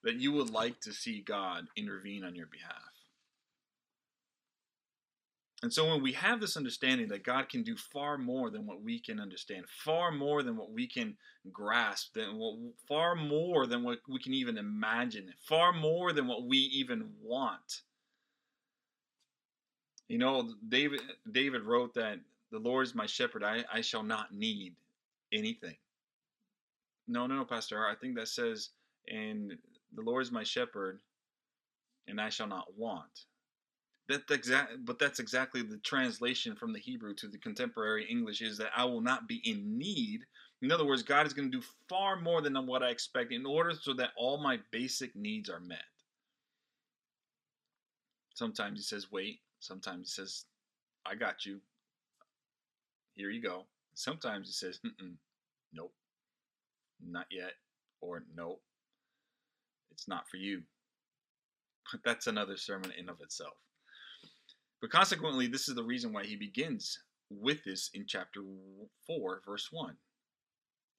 that 0.03 0.17
you 0.17 0.31
would 0.31 0.51
like 0.51 0.79
to 0.81 0.93
see 0.93 1.21
God 1.21 1.65
intervene 1.75 2.23
on 2.23 2.35
your 2.35 2.45
behalf? 2.45 2.91
And 5.63 5.73
so 5.73 5.89
when 5.89 6.03
we 6.03 6.11
have 6.11 6.39
this 6.39 6.55
understanding 6.55 7.07
that 7.07 7.23
God 7.23 7.49
can 7.49 7.63
do 7.63 7.75
far 7.75 8.19
more 8.19 8.51
than 8.51 8.67
what 8.67 8.83
we 8.83 8.99
can 8.99 9.19
understand, 9.19 9.65
far 9.69 10.11
more 10.11 10.43
than 10.43 10.55
what 10.55 10.71
we 10.71 10.85
can 10.85 11.17
grasp, 11.51 12.13
than 12.13 12.37
what, 12.37 12.57
far 12.87 13.15
more 13.15 13.65
than 13.65 13.81
what 13.81 13.97
we 14.07 14.19
can 14.19 14.35
even 14.35 14.59
imagine, 14.59 15.33
far 15.49 15.73
more 15.73 16.13
than 16.13 16.27
what 16.27 16.43
we 16.43 16.59
even 16.59 17.09
want. 17.23 17.81
You 20.07 20.19
know, 20.19 20.47
David 20.69 21.01
David 21.31 21.63
wrote 21.63 21.95
that 21.95 22.19
the 22.51 22.59
Lord 22.59 22.85
is 22.85 22.93
my 22.93 23.07
shepherd. 23.07 23.43
I, 23.43 23.65
I 23.73 23.81
shall 23.81 24.03
not 24.03 24.31
need 24.31 24.75
anything. 25.33 25.75
No, 27.07 27.27
no, 27.27 27.35
no, 27.35 27.45
Pastor. 27.45 27.85
I 27.85 27.95
think 27.95 28.15
that 28.17 28.27
says, 28.27 28.69
and 29.07 29.53
the 29.95 30.01
Lord 30.01 30.23
is 30.23 30.31
my 30.31 30.43
shepherd, 30.43 30.99
and 32.07 32.19
I 32.19 32.29
shall 32.29 32.47
not 32.47 32.77
want. 32.77 33.25
That 34.09 34.29
exact, 34.31 34.85
but 34.85 34.99
that's 34.99 35.19
exactly 35.19 35.61
the 35.61 35.77
translation 35.77 36.55
from 36.55 36.73
the 36.73 36.79
Hebrew 36.79 37.13
to 37.15 37.27
the 37.27 37.37
contemporary 37.37 38.05
English 38.09 38.41
is 38.41 38.57
that 38.57 38.71
I 38.75 38.85
will 38.85 39.01
not 39.01 39.27
be 39.27 39.41
in 39.43 39.77
need. 39.77 40.21
In 40.61 40.71
other 40.71 40.85
words, 40.85 41.03
God 41.03 41.27
is 41.27 41.33
going 41.33 41.51
to 41.51 41.57
do 41.57 41.65
far 41.89 42.19
more 42.19 42.41
than 42.41 42.55
what 42.65 42.83
I 42.83 42.89
expect 42.89 43.33
in 43.33 43.45
order 43.45 43.73
so 43.73 43.93
that 43.95 44.11
all 44.17 44.37
my 44.37 44.59
basic 44.71 45.15
needs 45.15 45.49
are 45.49 45.59
met. 45.59 45.83
Sometimes 48.33 48.79
He 48.79 48.83
says, 48.83 49.11
wait. 49.11 49.39
Sometimes 49.59 50.07
He 50.15 50.21
says, 50.21 50.45
I 51.05 51.15
got 51.15 51.45
you 51.45 51.59
here 53.17 53.31
you 53.31 53.41
go. 53.41 53.65
Sometimes 53.95 54.47
it 54.47 54.53
says, 54.53 54.79
nope, 55.73 55.93
not 57.05 57.25
yet, 57.31 57.53
or 58.01 58.23
nope, 58.35 58.61
it's 59.91 60.07
not 60.07 60.27
for 60.29 60.37
you. 60.37 60.61
But 61.91 62.01
that's 62.05 62.27
another 62.27 62.57
sermon 62.57 62.91
in 62.97 63.09
of 63.09 63.21
itself. 63.21 63.55
But 64.81 64.91
consequently, 64.91 65.47
this 65.47 65.67
is 65.67 65.75
the 65.75 65.83
reason 65.83 66.13
why 66.13 66.23
he 66.23 66.35
begins 66.35 66.99
with 67.29 67.63
this 67.63 67.89
in 67.93 68.05
chapter 68.07 68.41
4, 69.07 69.41
verse 69.45 69.69
1. 69.71 69.95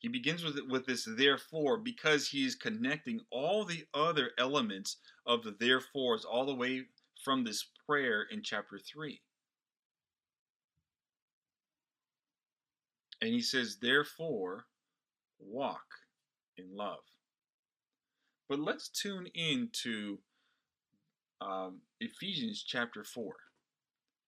He 0.00 0.08
begins 0.08 0.44
with 0.44 0.58
with 0.68 0.86
this 0.86 1.08
therefore 1.16 1.76
because 1.76 2.28
he 2.28 2.44
is 2.44 2.54
connecting 2.54 3.20
all 3.30 3.64
the 3.64 3.84
other 3.94 4.30
elements 4.38 4.98
of 5.26 5.42
the 5.42 5.52
therefores 5.52 6.24
all 6.24 6.46
the 6.46 6.54
way 6.54 6.84
from 7.24 7.42
this 7.42 7.66
prayer 7.86 8.22
in 8.30 8.42
chapter 8.42 8.78
3. 8.78 9.20
And 13.20 13.32
he 13.32 13.40
says, 13.40 13.78
therefore, 13.82 14.66
walk 15.40 15.86
in 16.56 16.76
love. 16.76 17.04
But 18.48 18.60
let's 18.60 18.88
tune 18.88 19.26
in 19.34 19.68
to 19.84 20.18
um, 21.40 21.80
Ephesians 22.00 22.64
chapter 22.66 23.04
4. 23.04 23.34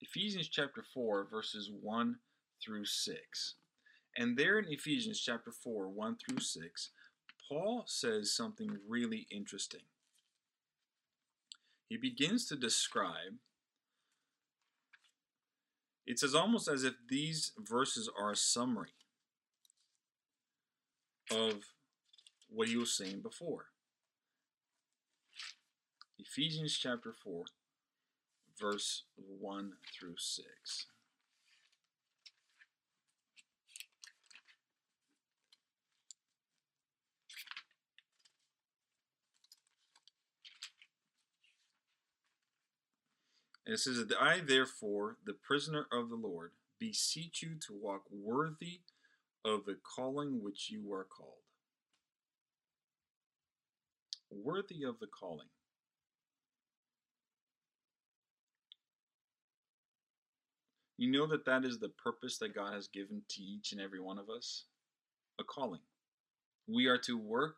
Ephesians 0.01 0.49
chapter 0.49 0.85
4, 0.95 1.27
verses 1.31 1.71
1 1.81 2.17
through 2.63 2.85
6. 2.85 3.55
And 4.17 4.37
there 4.37 4.59
in 4.59 4.67
Ephesians 4.69 5.21
chapter 5.21 5.53
4, 5.53 5.89
1 5.89 6.17
through 6.17 6.41
6, 6.41 6.91
Paul 7.49 7.85
says 7.87 8.35
something 8.35 8.79
really 8.89 9.27
interesting. 9.31 9.83
He 11.89 11.97
begins 11.97 12.47
to 12.47 12.57
describe, 12.57 13.39
it's 16.07 16.23
as 16.23 16.35
almost 16.35 16.69
as 16.69 16.85
if 16.85 16.95
these 17.09 17.53
verses 17.59 18.09
are 18.19 18.31
a 18.31 18.37
summary 18.37 19.00
of 21.31 21.65
what 22.49 22.69
he 22.69 22.77
was 22.77 22.93
saying 22.93 23.21
before. 23.21 23.67
Ephesians 26.19 26.77
chapter 26.77 27.13
4, 27.13 27.45
verse 28.59 29.05
1 29.17 29.73
through 29.99 30.17
6. 30.19 30.87
And 43.71 43.77
it 43.77 43.79
says 43.79 44.05
I, 44.21 44.41
therefore, 44.41 45.19
the 45.25 45.33
prisoner 45.33 45.87
of 45.93 46.09
the 46.09 46.17
Lord, 46.17 46.51
beseech 46.81 47.41
you 47.41 47.51
to 47.69 47.73
walk 47.73 48.03
worthy 48.11 48.81
of 49.45 49.65
the 49.65 49.77
calling 49.83 50.43
which 50.43 50.71
you 50.71 50.93
are 50.93 51.05
called. 51.05 51.35
Worthy 54.31 54.85
of 54.85 54.99
the 55.01 55.07
calling. 55.07 55.49
You 60.97 61.11
know 61.11 61.27
that 61.27 61.47
that 61.47 61.65
is 61.65 61.79
the 61.79 61.89
purpose 61.89 62.37
that 62.39 62.55
God 62.55 62.75
has 62.75 62.87
given 62.87 63.23
to 63.31 63.43
each 63.43 63.73
and 63.73 63.81
every 63.81 64.01
one 64.01 64.19
of 64.19 64.29
us? 64.29 64.65
A 65.41 65.45
calling. 65.45 65.81
We 66.69 66.87
are 66.89 66.99
to 66.99 67.17
work, 67.17 67.57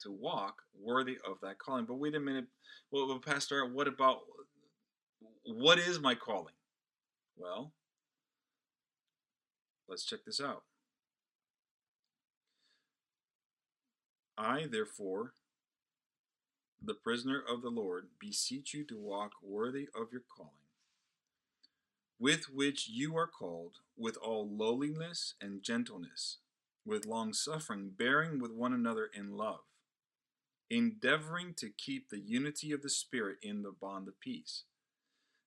to 0.00 0.10
walk 0.10 0.62
worthy 0.80 1.18
of 1.28 1.36
that 1.42 1.58
calling. 1.58 1.84
But 1.84 1.96
wait 1.96 2.14
a 2.14 2.20
minute, 2.20 2.46
well, 2.90 3.06
well 3.06 3.18
Pastor, 3.18 3.66
what 3.66 3.86
about, 3.86 4.20
what 5.44 5.78
is 5.78 6.00
my 6.00 6.14
calling? 6.14 6.54
Well, 7.36 7.74
let's 9.86 10.04
check 10.04 10.20
this 10.24 10.40
out. 10.40 10.62
I, 14.42 14.66
therefore, 14.68 15.34
the 16.84 16.94
prisoner 16.94 17.40
of 17.40 17.62
the 17.62 17.70
Lord, 17.70 18.08
beseech 18.18 18.74
you 18.74 18.84
to 18.86 18.98
walk 18.98 19.32
worthy 19.42 19.88
of 19.94 20.10
your 20.10 20.22
calling 20.36 20.62
with 22.22 22.48
which 22.48 22.88
you 22.88 23.16
are 23.16 23.26
called, 23.26 23.78
with 23.96 24.16
all 24.16 24.48
lowliness 24.48 25.34
and 25.40 25.60
gentleness, 25.60 26.38
with 26.86 27.04
long 27.04 27.32
suffering, 27.32 27.90
bearing 27.98 28.38
with 28.38 28.52
one 28.52 28.72
another 28.72 29.10
in 29.12 29.36
love, 29.36 29.64
endeavoring 30.70 31.52
to 31.52 31.68
keep 31.68 32.10
the 32.10 32.20
unity 32.20 32.70
of 32.70 32.80
the 32.80 32.88
Spirit 32.88 33.38
in 33.42 33.62
the 33.62 33.72
bond 33.72 34.06
of 34.06 34.20
peace. 34.20 34.62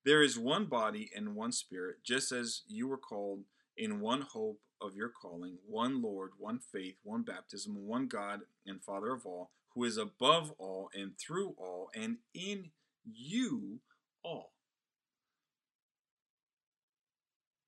There 0.03 0.21
is 0.21 0.37
one 0.37 0.65
body 0.65 1.09
and 1.15 1.33
one 1.33 1.53
Spirit, 1.53 2.03
just 2.03 2.33
as 2.33 2.63
you 2.67 2.89
were 2.89 2.97
called 2.97 3.45
in 3.77 4.01
one 4.01 4.21
hope 4.21 4.59
of 4.81 4.95
your 4.95 5.09
calling, 5.09 5.57
one 5.67 6.01
Lord, 6.01 6.31
one 6.37 6.59
faith, 6.59 6.95
one 7.03 7.23
baptism, 7.23 7.87
one 7.87 8.07
God 8.07 8.41
and 8.65 8.83
Father 8.83 9.11
of 9.13 9.25
all, 9.25 9.51
who 9.73 9.83
is 9.83 9.97
above 9.97 10.51
all 10.57 10.89
and 10.93 11.13
through 11.19 11.55
all 11.57 11.89
and 11.95 12.17
in 12.33 12.71
you 13.03 13.79
all. 14.23 14.53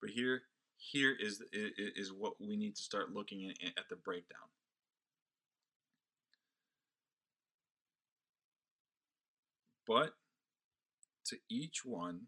But 0.01 0.11
here, 0.11 0.43
here 0.77 1.15
is 1.19 1.41
is 1.51 2.13
what 2.13 2.33
we 2.39 2.55
need 2.55 2.75
to 2.75 2.81
start 2.81 3.13
looking 3.13 3.49
at, 3.49 3.77
at 3.77 3.89
the 3.89 3.95
breakdown. 3.95 4.49
But 9.87 10.13
to 11.27 11.37
each 11.49 11.85
one 11.85 12.27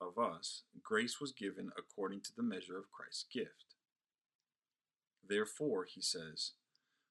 of 0.00 0.18
us, 0.18 0.62
grace 0.82 1.20
was 1.20 1.32
given 1.32 1.70
according 1.76 2.20
to 2.22 2.30
the 2.36 2.42
measure 2.42 2.78
of 2.78 2.90
Christ's 2.90 3.26
gift. 3.32 3.74
Therefore, 5.30 5.84
he 5.84 6.02
says, 6.02 6.52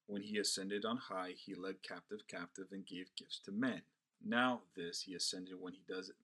when 0.06 0.22
he 0.22 0.38
ascended 0.38 0.84
on 0.84 0.98
high, 0.98 1.34
he 1.36 1.54
led 1.54 1.82
captive 1.82 2.20
captive 2.28 2.66
and 2.70 2.86
gave 2.86 3.16
gifts 3.16 3.40
to 3.46 3.50
men. 3.52 3.82
Now, 4.24 4.60
this 4.76 5.02
he 5.02 5.14
ascended 5.14 5.54
when 5.58 5.72
he 5.72 5.82
does 5.88 6.08
it. 6.10 6.16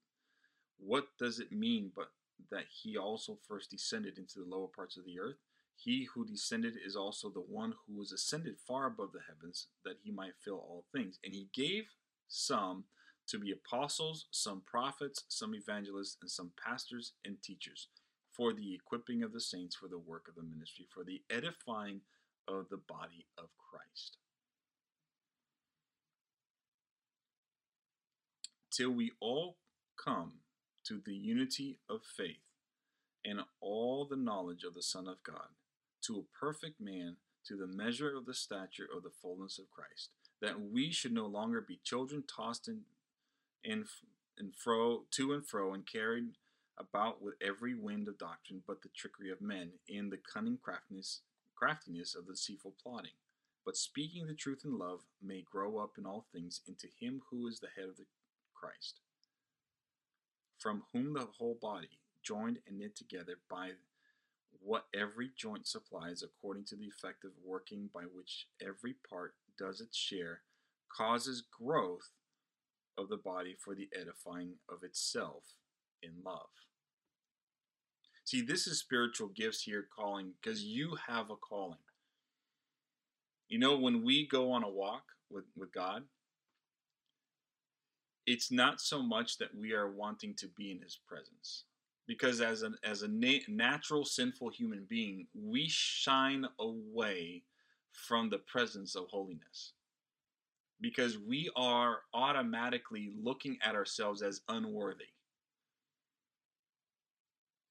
What 0.78 1.06
does 1.18 1.40
it 1.40 1.50
mean 1.50 1.90
but 1.96 2.10
that 2.50 2.66
he 2.70 2.96
also 2.96 3.38
first 3.48 3.70
descended 3.70 4.18
into 4.18 4.38
the 4.38 4.44
lower 4.44 4.68
parts 4.68 4.96
of 4.96 5.04
the 5.04 5.18
earth. 5.18 5.36
He 5.74 6.08
who 6.14 6.26
descended 6.26 6.74
is 6.84 6.96
also 6.96 7.28
the 7.28 7.40
one 7.40 7.74
who 7.86 7.98
was 7.98 8.12
ascended 8.12 8.56
far 8.58 8.86
above 8.86 9.12
the 9.12 9.20
heavens, 9.26 9.66
that 9.84 9.96
he 10.02 10.10
might 10.10 10.36
fill 10.42 10.56
all 10.56 10.84
things. 10.92 11.18
And 11.24 11.34
he 11.34 11.48
gave 11.52 11.88
some 12.28 12.84
to 13.28 13.38
be 13.38 13.52
apostles, 13.52 14.26
some 14.30 14.62
prophets, 14.66 15.24
some 15.28 15.54
evangelists, 15.54 16.16
and 16.20 16.30
some 16.30 16.52
pastors 16.62 17.12
and 17.24 17.42
teachers, 17.42 17.88
for 18.36 18.52
the 18.52 18.74
equipping 18.74 19.22
of 19.22 19.32
the 19.32 19.40
saints 19.40 19.74
for 19.74 19.88
the 19.88 19.98
work 19.98 20.28
of 20.28 20.34
the 20.34 20.42
ministry, 20.42 20.86
for 20.92 21.04
the 21.04 21.22
edifying 21.30 22.02
of 22.46 22.68
the 22.68 22.76
body 22.76 23.26
of 23.38 23.48
Christ. 23.58 24.18
Till 28.70 28.90
we 28.90 29.12
all 29.20 29.56
come 29.96 30.34
to 30.84 31.00
the 31.04 31.14
unity 31.14 31.78
of 31.88 32.02
faith 32.04 32.36
and 33.24 33.40
all 33.60 34.04
the 34.04 34.16
knowledge 34.16 34.64
of 34.64 34.74
the 34.74 34.82
Son 34.82 35.08
of 35.08 35.22
God, 35.22 35.48
to 36.02 36.18
a 36.18 36.38
perfect 36.38 36.80
man, 36.80 37.16
to 37.46 37.56
the 37.56 37.66
measure 37.66 38.14
of 38.14 38.26
the 38.26 38.34
stature 38.34 38.86
of 38.94 39.02
the 39.02 39.10
fullness 39.22 39.58
of 39.58 39.70
Christ, 39.70 40.10
that 40.42 40.60
we 40.60 40.92
should 40.92 41.12
no 41.12 41.26
longer 41.26 41.60
be 41.60 41.80
children 41.82 42.22
tossed 42.28 42.68
in, 42.68 42.82
in, 43.64 43.86
in 44.38 44.52
fro 44.52 45.04
to 45.12 45.32
and 45.32 45.44
fro 45.44 45.72
and 45.72 45.86
carried 45.86 46.34
about 46.78 47.22
with 47.22 47.34
every 47.40 47.74
wind 47.74 48.08
of 48.08 48.18
doctrine, 48.18 48.62
but 48.66 48.82
the 48.82 48.88
trickery 48.94 49.30
of 49.30 49.40
men, 49.40 49.70
in 49.88 50.10
the 50.10 50.18
cunning 50.18 50.58
craftiness, 50.62 51.20
craftiness 51.54 52.14
of 52.14 52.26
the 52.26 52.32
deceitful 52.32 52.74
plotting. 52.82 53.12
But 53.64 53.76
speaking 53.76 54.26
the 54.26 54.34
truth 54.34 54.62
in 54.64 54.78
love 54.78 55.00
may 55.22 55.42
grow 55.42 55.78
up 55.78 55.92
in 55.98 56.06
all 56.06 56.26
things 56.32 56.60
into 56.68 56.86
him 57.00 57.22
who 57.30 57.48
is 57.48 57.60
the 57.60 57.68
head 57.76 57.88
of 57.88 57.96
the 57.96 58.04
Christ 58.54 59.00
from 60.58 60.82
whom 60.92 61.12
the 61.12 61.28
whole 61.38 61.58
body, 61.60 62.00
joined 62.22 62.58
and 62.66 62.78
knit 62.78 62.96
together 62.96 63.34
by 63.50 63.70
what 64.60 64.86
every 64.94 65.30
joint 65.36 65.66
supplies 65.66 66.22
according 66.22 66.64
to 66.64 66.76
the 66.76 66.86
effective 66.86 67.30
working 67.44 67.88
by 67.94 68.02
which 68.02 68.48
every 68.60 68.94
part 69.08 69.34
does 69.58 69.80
its 69.80 69.96
share, 69.96 70.40
causes 70.88 71.42
growth 71.56 72.10
of 72.98 73.08
the 73.08 73.16
body 73.16 73.54
for 73.58 73.74
the 73.74 73.88
edifying 73.94 74.54
of 74.68 74.82
itself 74.82 75.44
in 76.02 76.10
love. 76.24 76.65
See, 78.26 78.42
this 78.42 78.66
is 78.66 78.80
spiritual 78.80 79.28
gifts 79.28 79.62
here 79.62 79.86
calling 79.96 80.32
because 80.42 80.64
you 80.64 80.96
have 81.06 81.30
a 81.30 81.36
calling. 81.36 81.78
You 83.48 83.60
know, 83.60 83.78
when 83.78 84.04
we 84.04 84.26
go 84.26 84.50
on 84.50 84.64
a 84.64 84.68
walk 84.68 85.04
with, 85.30 85.44
with 85.56 85.72
God, 85.72 86.02
it's 88.26 88.50
not 88.50 88.80
so 88.80 89.00
much 89.00 89.38
that 89.38 89.54
we 89.56 89.74
are 89.74 89.92
wanting 89.92 90.34
to 90.38 90.48
be 90.48 90.72
in 90.72 90.82
his 90.82 90.98
presence 91.06 91.66
because 92.08 92.40
as 92.40 92.62
an 92.62 92.74
as 92.82 93.02
a 93.02 93.08
na- 93.08 93.46
natural 93.46 94.04
sinful 94.04 94.50
human 94.50 94.84
being 94.88 95.28
we 95.32 95.68
shine 95.68 96.44
away 96.58 97.44
from 97.92 98.28
the 98.28 98.38
presence 98.38 98.96
of 98.96 99.06
holiness 99.08 99.74
because 100.80 101.16
we 101.18 101.48
are 101.54 102.00
automatically 102.12 103.12
looking 103.22 103.56
at 103.62 103.76
ourselves 103.76 104.22
as 104.22 104.40
unworthy 104.48 105.06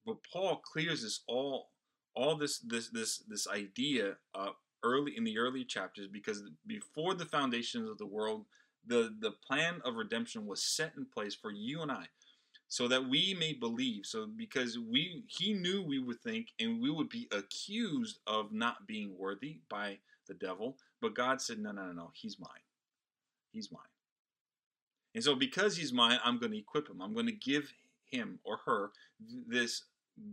but 0.06 0.18
paul 0.32 0.58
clears 0.58 1.02
this 1.02 1.22
all 1.28 1.70
all 2.16 2.36
this 2.36 2.60
this 2.60 2.90
this 2.90 3.20
this 3.28 3.48
idea 3.48 4.16
uh, 4.34 4.50
early 4.84 5.18
in 5.18 5.24
the 5.24 5.38
early 5.38 5.66
chapters 5.66 6.08
because 6.08 6.44
before 6.68 7.14
the 7.14 7.26
foundations 7.26 7.90
of 7.90 7.98
the 7.98 8.06
world 8.06 8.46
the, 8.88 9.16
the 9.20 9.32
plan 9.32 9.82
of 9.84 9.96
redemption 9.96 10.46
was 10.46 10.62
set 10.62 10.94
in 10.96 11.06
place 11.06 11.34
for 11.34 11.52
you 11.52 11.82
and 11.82 11.92
I 11.92 12.06
so 12.68 12.88
that 12.88 13.08
we 13.08 13.36
may 13.40 13.54
believe. 13.54 14.06
So 14.06 14.28
because 14.28 14.78
we 14.78 15.24
he 15.28 15.54
knew 15.54 15.84
we 15.84 16.00
would 16.00 16.22
think 16.22 16.54
and 16.60 16.82
we 16.82 16.90
would 16.90 17.10
be 17.10 17.28
accused 17.32 18.20
of 18.28 18.52
not 18.52 18.88
being 18.88 19.18
worthy 19.18 19.60
by 19.70 20.00
the 20.28 20.34
devil 20.34 20.76
but 21.02 21.14
god 21.14 21.40
said 21.40 21.60
no 21.60 21.72
no 21.72 21.86
no 21.86 21.92
no 21.92 22.12
he's 22.14 22.40
mine. 22.40 22.50
He's 23.52 23.72
mine. 23.72 23.82
And 25.14 25.24
so 25.24 25.36
because 25.36 25.78
he's 25.78 25.94
mine 25.94 26.20
i'm 26.24 26.40
going 26.40 26.52
to 26.52 26.58
equip 26.58 26.90
him. 26.90 27.02
I'm 27.02 27.14
going 27.14 27.28
to 27.28 27.32
give 27.32 27.72
him 28.06 28.40
or 28.44 28.58
her 28.66 28.92
this 29.48 29.84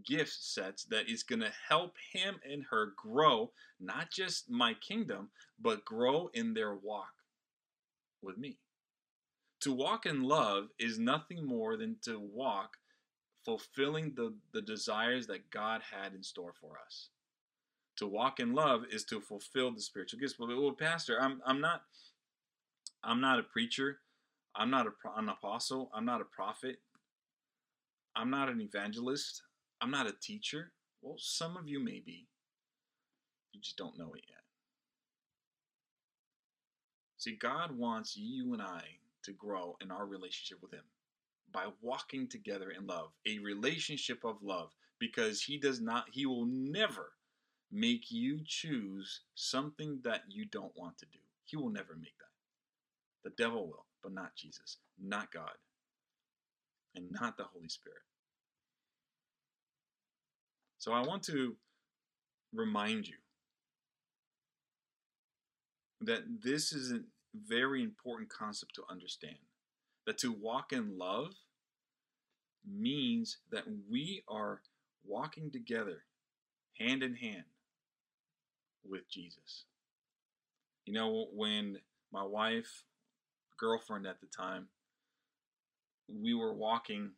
gift 0.05 0.33
sets 0.43 0.85
that 0.85 1.09
is 1.09 1.23
going 1.25 1.41
to 1.41 1.53
help 1.69 1.97
him 2.13 2.37
and 2.51 2.65
her 2.71 2.93
grow 2.97 3.53
not 3.81 4.11
just 4.11 4.51
my 4.51 4.75
kingdom 4.75 5.31
but 5.61 5.85
grow 5.85 6.31
in 6.35 6.55
their 6.55 6.75
walk 6.75 7.15
with 8.23 8.39
me 8.39 8.59
To 9.63 9.73
walk 9.73 10.07
in 10.07 10.23
love 10.23 10.69
is 10.79 10.99
nothing 10.99 11.47
more 11.47 11.77
than 11.77 11.97
to 12.03 12.19
walk 12.21 12.77
fulfilling 13.45 14.15
the, 14.17 14.35
the 14.53 14.63
desires 14.63 15.27
that 15.29 15.51
God 15.51 15.83
had 15.93 16.15
in 16.15 16.23
store 16.23 16.55
for 16.61 16.79
us. 16.85 17.11
To 17.99 18.07
walk 18.07 18.41
in 18.41 18.55
love 18.55 18.85
is 18.93 19.05
to 19.07 19.21
fulfill 19.21 19.73
the 19.73 19.83
spiritual 19.83 20.21
gifts. 20.21 20.39
Well, 20.39 20.49
well 20.49 20.73
Pastor, 20.73 21.21
I'm, 21.21 21.43
I'm 21.47 21.61
not 21.61 21.83
I'm 23.05 23.21
not 23.21 23.39
a 23.41 23.45
preacher. 23.45 24.01
I'm 24.57 24.71
not 24.71 24.87
a, 24.87 24.93
an 25.17 25.29
apostle. 25.29 25.91
I'm 25.95 26.05
not 26.07 26.21
a 26.21 26.25
prophet. 26.27 26.79
I'm 28.17 28.31
not 28.31 28.49
an 28.51 28.61
evangelist. 28.61 29.43
I'm 29.83 29.91
not 29.91 30.07
a 30.07 30.13
teacher. 30.13 30.71
Well, 31.03 31.17
some 31.19 31.57
of 31.57 31.69
you 31.69 31.81
may 31.81 31.99
be. 31.99 32.29
You 33.53 33.61
just 33.61 33.77
don't 33.77 33.99
know 33.99 34.13
it 34.15 34.23
yet. 34.29 34.39
See, 37.19 37.35
God 37.35 37.77
wants 37.77 38.17
you 38.17 38.53
and 38.53 38.63
I 38.63 38.83
to 39.25 39.33
grow 39.33 39.77
in 39.81 39.91
our 39.91 40.07
relationship 40.07 40.63
with 40.63 40.73
Him 40.73 40.85
by 41.53 41.67
walking 41.81 42.29
together 42.29 42.71
in 42.71 42.87
love, 42.87 43.11
a 43.27 43.41
relationship 43.41 44.25
of 44.25 44.37
love, 44.41 44.71
because 45.01 45.43
He 45.43 45.59
does 45.59 45.81
not, 45.81 46.07
He 46.13 46.27
will 46.27 46.47
never 46.47 47.13
make 47.73 48.13
you 48.13 48.41
choose 48.47 49.23
something 49.35 49.99
that 50.05 50.23
you 50.29 50.45
don't 50.45 50.77
want 50.77 50.97
to 50.99 51.07
do. 51.07 51.19
He 51.45 51.57
will 51.57 51.71
never 51.71 51.97
make 51.97 52.17
that. 52.19 53.29
The 53.29 53.43
devil 53.43 53.67
will, 53.67 53.87
but 54.03 54.13
not 54.13 54.37
Jesus, 54.37 54.77
not 55.01 55.33
God, 55.33 55.57
and 56.95 57.11
not 57.11 57.37
the 57.37 57.45
Holy 57.45 57.69
Spirit. 57.69 58.03
So 60.83 60.91
I 60.91 61.01
want 61.07 61.23
to 61.27 61.55
remind 62.53 63.07
you 63.07 63.15
that 66.01 66.23
this 66.43 66.73
is 66.73 66.91
a 66.91 67.03
very 67.47 67.85
important 67.85 68.31
concept 68.31 68.75
to 68.75 68.83
understand. 68.91 69.37
That 70.07 70.19
to 70.19 70.33
walk 70.33 70.73
in 70.73 70.99
love 70.99 71.35
means 72.69 73.39
that 73.53 73.63
we 73.89 74.25
are 74.27 74.61
walking 75.05 75.53
together 75.53 76.03
hand 76.81 77.05
in 77.05 77.15
hand 77.15 77.45
with 78.85 79.09
Jesus. 79.09 79.67
You 80.85 80.95
know, 80.95 81.29
when 81.33 81.79
my 82.13 82.25
wife, 82.25 82.83
girlfriend 83.57 84.05
at 84.05 84.21
the 84.21 84.27
time, 84.27 84.67
we 86.09 86.35
were 86.35 86.53
walking 86.53 87.13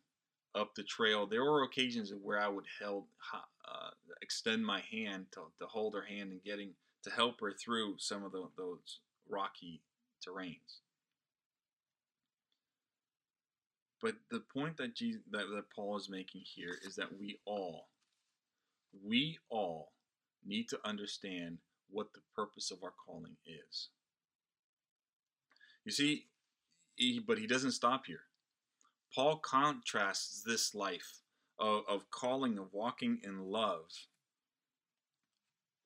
up 0.55 0.73
the 0.75 0.83
trail, 0.83 1.27
there 1.27 1.43
were 1.43 1.63
occasions 1.63 2.11
where 2.21 2.39
I 2.39 2.47
would 2.47 2.65
held, 2.81 3.05
uh, 3.33 3.89
extend 4.21 4.65
my 4.65 4.81
hand 4.91 5.25
to, 5.33 5.41
to 5.59 5.65
hold 5.67 5.93
her 5.95 6.05
hand 6.05 6.31
and 6.31 6.43
getting 6.43 6.71
to 7.03 7.09
help 7.11 7.41
her 7.41 7.51
through 7.51 7.95
some 7.97 8.23
of 8.23 8.31
the, 8.31 8.47
those 8.57 8.99
rocky 9.29 9.81
terrains. 10.25 10.79
But 14.01 14.15
the 14.29 14.41
point 14.53 14.77
that, 14.77 14.95
Jesus, 14.95 15.21
that 15.31 15.45
that 15.55 15.69
Paul 15.75 15.97
is 15.97 16.09
making 16.09 16.41
here 16.43 16.77
is 16.85 16.95
that 16.95 17.17
we 17.19 17.39
all, 17.45 17.87
we 19.03 19.39
all 19.49 19.91
need 20.45 20.69
to 20.69 20.79
understand 20.85 21.57
what 21.89 22.13
the 22.13 22.21
purpose 22.35 22.71
of 22.71 22.83
our 22.83 22.93
calling 23.05 23.35
is. 23.45 23.89
You 25.85 25.91
see, 25.91 26.25
he, 26.95 27.19
but 27.19 27.37
he 27.37 27.47
doesn't 27.47 27.71
stop 27.71 28.05
here. 28.05 28.24
Paul 29.15 29.37
contrasts 29.37 30.43
this 30.43 30.75
life 30.75 31.21
of, 31.57 31.83
of 31.87 32.11
calling, 32.11 32.57
of 32.57 32.73
walking 32.73 33.19
in 33.23 33.45
love, 33.45 33.85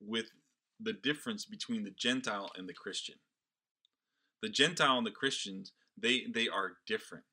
with 0.02 0.32
the 0.80 0.94
difference 0.94 1.46
between 1.46 1.84
the 1.84 1.92
Gentile 1.92 2.50
and 2.58 2.68
the 2.68 2.74
Christian. 2.74 3.15
The 4.42 4.50
Gentile 4.50 4.98
and 4.98 5.06
the 5.06 5.12
Christians, 5.12 5.74
they, 5.98 6.24
they 6.34 6.48
are 6.48 6.78
different. 6.88 7.26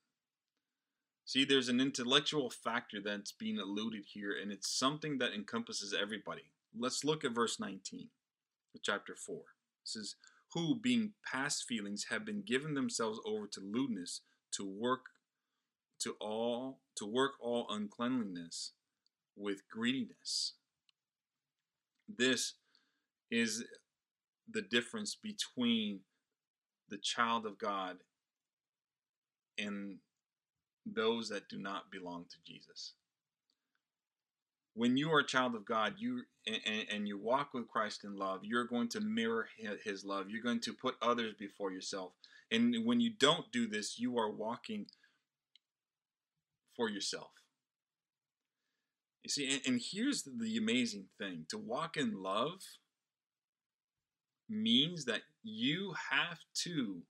See, 1.25 1.43
there's 1.43 1.69
an 1.69 1.81
intellectual 1.81 2.49
factor 2.49 3.01
that's 3.03 3.31
being 3.31 3.57
alluded 3.57 4.03
here, 4.13 4.33
and 4.39 4.51
it's 4.51 4.69
something 4.69 5.17
that 5.17 5.33
encompasses 5.33 5.95
everybody. 5.99 6.43
Let's 6.77 7.03
look 7.03 7.25
at 7.25 7.33
verse 7.33 7.59
19 7.59 8.09
chapter 8.83 9.15
4. 9.15 9.37
It 9.37 9.43
says, 9.83 10.15
Who, 10.53 10.75
being 10.79 11.13
past 11.25 11.63
feelings, 11.63 12.05
have 12.09 12.23
been 12.23 12.43
given 12.45 12.75
themselves 12.75 13.19
over 13.25 13.47
to 13.47 13.59
lewdness, 13.59 14.21
to 14.51 14.65
work 14.65 15.05
to 15.99 16.15
all 16.19 16.79
to 16.95 17.05
work 17.05 17.33
all 17.39 17.67
uncleanliness 17.69 18.73
with 19.35 19.67
greediness. 19.69 20.53
This 22.07 22.53
is 23.29 23.63
the 24.49 24.61
difference 24.61 25.15
between 25.15 26.01
the 26.89 26.97
child 26.97 27.45
of 27.45 27.57
God 27.57 27.97
and 29.57 29.97
those 30.85 31.29
that 31.29 31.49
do 31.49 31.57
not 31.57 31.91
belong 31.91 32.25
to 32.29 32.37
Jesus. 32.45 32.93
When 34.73 34.95
you 34.95 35.11
are 35.11 35.19
a 35.19 35.25
child 35.25 35.55
of 35.55 35.65
God, 35.65 35.95
you 35.97 36.21
and, 36.45 36.85
and 36.91 37.07
you 37.07 37.17
walk 37.17 37.53
with 37.53 37.67
Christ 37.67 38.03
in 38.03 38.15
love, 38.15 38.41
you're 38.43 38.65
going 38.65 38.87
to 38.89 39.01
mirror 39.01 39.47
his 39.83 40.05
love. 40.05 40.29
You're 40.29 40.43
going 40.43 40.61
to 40.61 40.73
put 40.73 40.95
others 41.01 41.33
before 41.37 41.71
yourself. 41.71 42.11
And 42.51 42.85
when 42.85 43.01
you 43.01 43.09
don't 43.09 43.51
do 43.51 43.67
this, 43.67 43.99
you 43.99 44.17
are 44.17 44.31
walking 44.31 44.85
for 46.77 46.89
yourself. 46.89 47.31
You 49.23 49.29
see, 49.29 49.51
and, 49.51 49.61
and 49.65 49.81
here's 49.91 50.23
the 50.23 50.55
amazing 50.55 51.07
thing 51.19 51.47
to 51.49 51.57
walk 51.57 51.97
in 51.97 52.23
love 52.23 52.61
means 54.49 55.03
that 55.05 55.23
you 55.43 55.93
have 56.11 56.39
to 56.63 57.01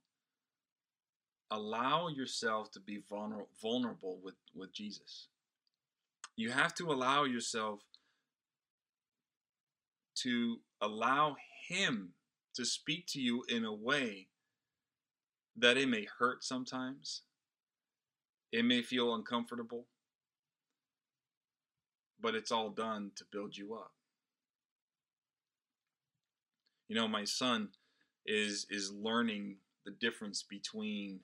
allow 1.51 2.07
yourself 2.07 2.71
to 2.71 2.79
be 2.79 3.03
vulnerable 3.61 4.19
with, 4.23 4.35
with 4.55 4.73
Jesus. 4.73 5.27
You 6.35 6.49
have 6.51 6.73
to 6.75 6.91
allow 6.91 7.25
yourself 7.25 7.81
to 10.23 10.57
allow 10.81 11.35
Him 11.67 12.13
to 12.55 12.65
speak 12.65 13.05
to 13.09 13.19
you 13.19 13.43
in 13.47 13.63
a 13.63 13.73
way 13.73 14.27
that 15.55 15.77
it 15.77 15.87
may 15.87 16.07
hurt 16.19 16.43
sometimes, 16.43 17.23
it 18.51 18.63
may 18.63 18.81
feel 18.81 19.13
uncomfortable, 19.13 19.85
but 22.19 22.35
it's 22.35 22.51
all 22.51 22.69
done 22.69 23.11
to 23.15 23.25
build 23.31 23.55
you 23.57 23.75
up. 23.75 23.91
You 26.87 26.95
know, 26.95 27.07
my 27.07 27.25
son 27.25 27.69
is 28.25 28.65
is 28.69 28.91
learning 28.91 29.57
the 29.85 29.91
difference 29.91 30.43
between 30.43 31.21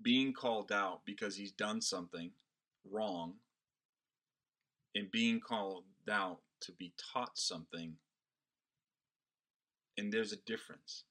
being 0.00 0.32
called 0.32 0.72
out 0.72 1.00
because 1.04 1.36
he's 1.36 1.52
done 1.52 1.80
something 1.80 2.30
wrong 2.90 3.34
and 4.94 5.10
being 5.10 5.40
called 5.40 5.84
out 6.10 6.38
to 6.60 6.72
be 6.72 6.92
taught 7.12 7.36
something 7.38 7.94
and 9.96 10.12
there's 10.12 10.32
a 10.32 10.36
difference 10.46 11.04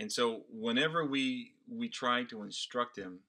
and 0.00 0.10
so 0.10 0.44
whenever 0.50 1.04
we 1.04 1.52
we 1.68 1.88
try 1.90 2.24
to 2.24 2.42
instruct 2.42 2.96
him, 2.96 3.20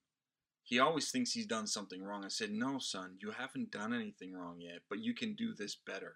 he 0.63 0.79
always 0.79 1.11
thinks 1.11 1.33
he's 1.33 1.45
done 1.45 1.67
something 1.67 2.01
wrong. 2.01 2.23
I 2.23 2.29
said, 2.29 2.49
"No, 2.49 2.79
son, 2.79 3.17
you 3.19 3.31
haven't 3.31 3.71
done 3.71 3.93
anything 3.93 4.33
wrong 4.33 4.61
yet, 4.61 4.83
but 4.89 4.99
you 4.99 5.13
can 5.13 5.35
do 5.35 5.53
this 5.53 5.75
better." 5.75 6.15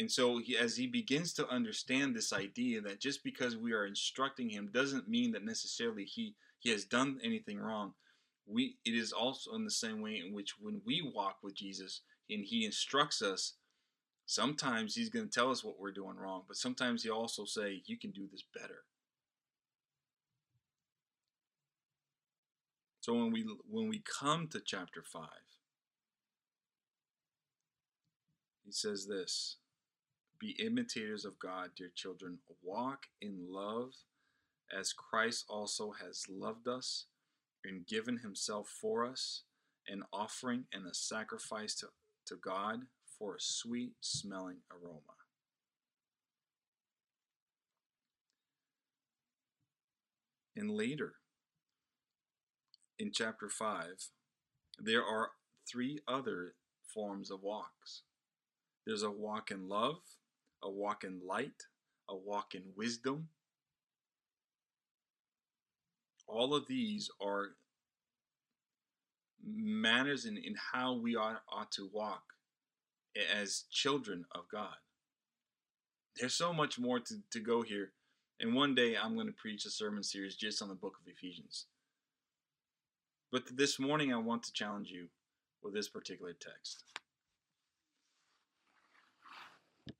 And 0.00 0.10
so 0.10 0.38
he, 0.38 0.58
as 0.58 0.76
he 0.76 0.88
begins 0.88 1.32
to 1.34 1.46
understand 1.46 2.16
this 2.16 2.32
idea 2.32 2.80
that 2.80 2.98
just 3.00 3.22
because 3.22 3.56
we 3.56 3.72
are 3.72 3.86
instructing 3.86 4.50
him 4.50 4.72
doesn't 4.72 5.08
mean 5.08 5.30
that 5.30 5.44
necessarily 5.44 6.04
he 6.04 6.34
he 6.58 6.70
has 6.70 6.84
done 6.84 7.20
anything 7.22 7.60
wrong. 7.60 7.94
We 8.44 8.76
it 8.84 8.94
is 8.94 9.12
also 9.12 9.54
in 9.54 9.64
the 9.64 9.70
same 9.70 10.00
way 10.00 10.18
in 10.18 10.32
which 10.34 10.58
when 10.58 10.82
we 10.84 11.00
walk 11.14 11.36
with 11.44 11.54
Jesus 11.54 12.00
and 12.28 12.44
he 12.44 12.64
instructs 12.64 13.22
us 13.22 13.54
Sometimes 14.26 14.94
he's 14.94 15.10
going 15.10 15.28
to 15.28 15.30
tell 15.30 15.50
us 15.50 15.62
what 15.62 15.78
we're 15.78 15.92
doing 15.92 16.16
wrong, 16.16 16.42
but 16.48 16.56
sometimes 16.56 17.02
he'll 17.02 17.14
also 17.14 17.44
say, 17.44 17.82
You 17.86 17.98
can 17.98 18.10
do 18.10 18.26
this 18.30 18.42
better. 18.54 18.84
So 23.00 23.12
when 23.12 23.32
we 23.32 23.46
when 23.68 23.88
we 23.88 24.02
come 24.20 24.48
to 24.48 24.60
chapter 24.64 25.02
5, 25.02 25.28
he 28.64 28.72
says 28.72 29.06
this 29.06 29.56
Be 30.40 30.56
imitators 30.58 31.26
of 31.26 31.38
God, 31.38 31.72
dear 31.76 31.90
children. 31.94 32.38
Walk 32.62 33.08
in 33.20 33.46
love 33.50 33.92
as 34.74 34.94
Christ 34.94 35.44
also 35.50 35.92
has 36.02 36.24
loved 36.30 36.66
us 36.66 37.04
and 37.62 37.86
given 37.86 38.18
himself 38.18 38.68
for 38.68 39.04
us, 39.04 39.42
an 39.86 40.02
offering 40.10 40.64
and 40.72 40.86
a 40.86 40.94
sacrifice 40.94 41.74
to, 41.76 41.88
to 42.26 42.36
God 42.36 42.86
for 43.18 43.36
a 43.36 43.40
sweet 43.40 43.94
smelling 44.00 44.58
aroma. 44.70 44.98
And 50.56 50.70
later, 50.70 51.14
in 52.98 53.10
chapter 53.12 53.48
5, 53.48 54.08
there 54.78 55.04
are 55.04 55.30
three 55.68 55.98
other 56.06 56.54
forms 56.86 57.30
of 57.30 57.42
walks 57.42 58.02
there's 58.86 59.02
a 59.02 59.10
walk 59.10 59.50
in 59.50 59.68
love, 59.68 60.00
a 60.62 60.70
walk 60.70 61.04
in 61.04 61.20
light, 61.26 61.62
a 62.08 62.14
walk 62.14 62.54
in 62.54 62.62
wisdom. 62.76 63.28
All 66.26 66.54
of 66.54 66.66
these 66.66 67.10
are 67.20 67.52
manners 69.42 70.26
in, 70.26 70.36
in 70.36 70.54
how 70.72 70.94
we 70.94 71.16
ought, 71.16 71.42
ought 71.50 71.72
to 71.72 71.88
walk 71.92 72.33
as 73.40 73.64
children 73.70 74.24
of 74.34 74.44
God. 74.50 74.74
There's 76.18 76.34
so 76.34 76.52
much 76.52 76.78
more 76.78 77.00
to, 77.00 77.14
to 77.32 77.40
go 77.40 77.62
here. 77.62 77.92
And 78.40 78.54
one 78.54 78.74
day 78.74 78.96
I'm 78.96 79.14
going 79.14 79.26
to 79.26 79.32
preach 79.32 79.64
a 79.64 79.70
sermon 79.70 80.02
series 80.02 80.36
just 80.36 80.62
on 80.62 80.68
the 80.68 80.74
book 80.74 80.96
of 81.00 81.10
Ephesians. 81.10 81.66
But 83.32 83.56
this 83.56 83.78
morning 83.78 84.12
I 84.12 84.18
want 84.18 84.42
to 84.44 84.52
challenge 84.52 84.90
you 84.90 85.08
with 85.62 85.74
this 85.74 85.88
particular 85.88 86.32
text. 86.32 86.84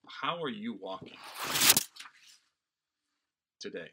How 0.07 0.43
are 0.43 0.51
you 0.51 0.75
walking 0.81 1.17
today? 3.61 3.91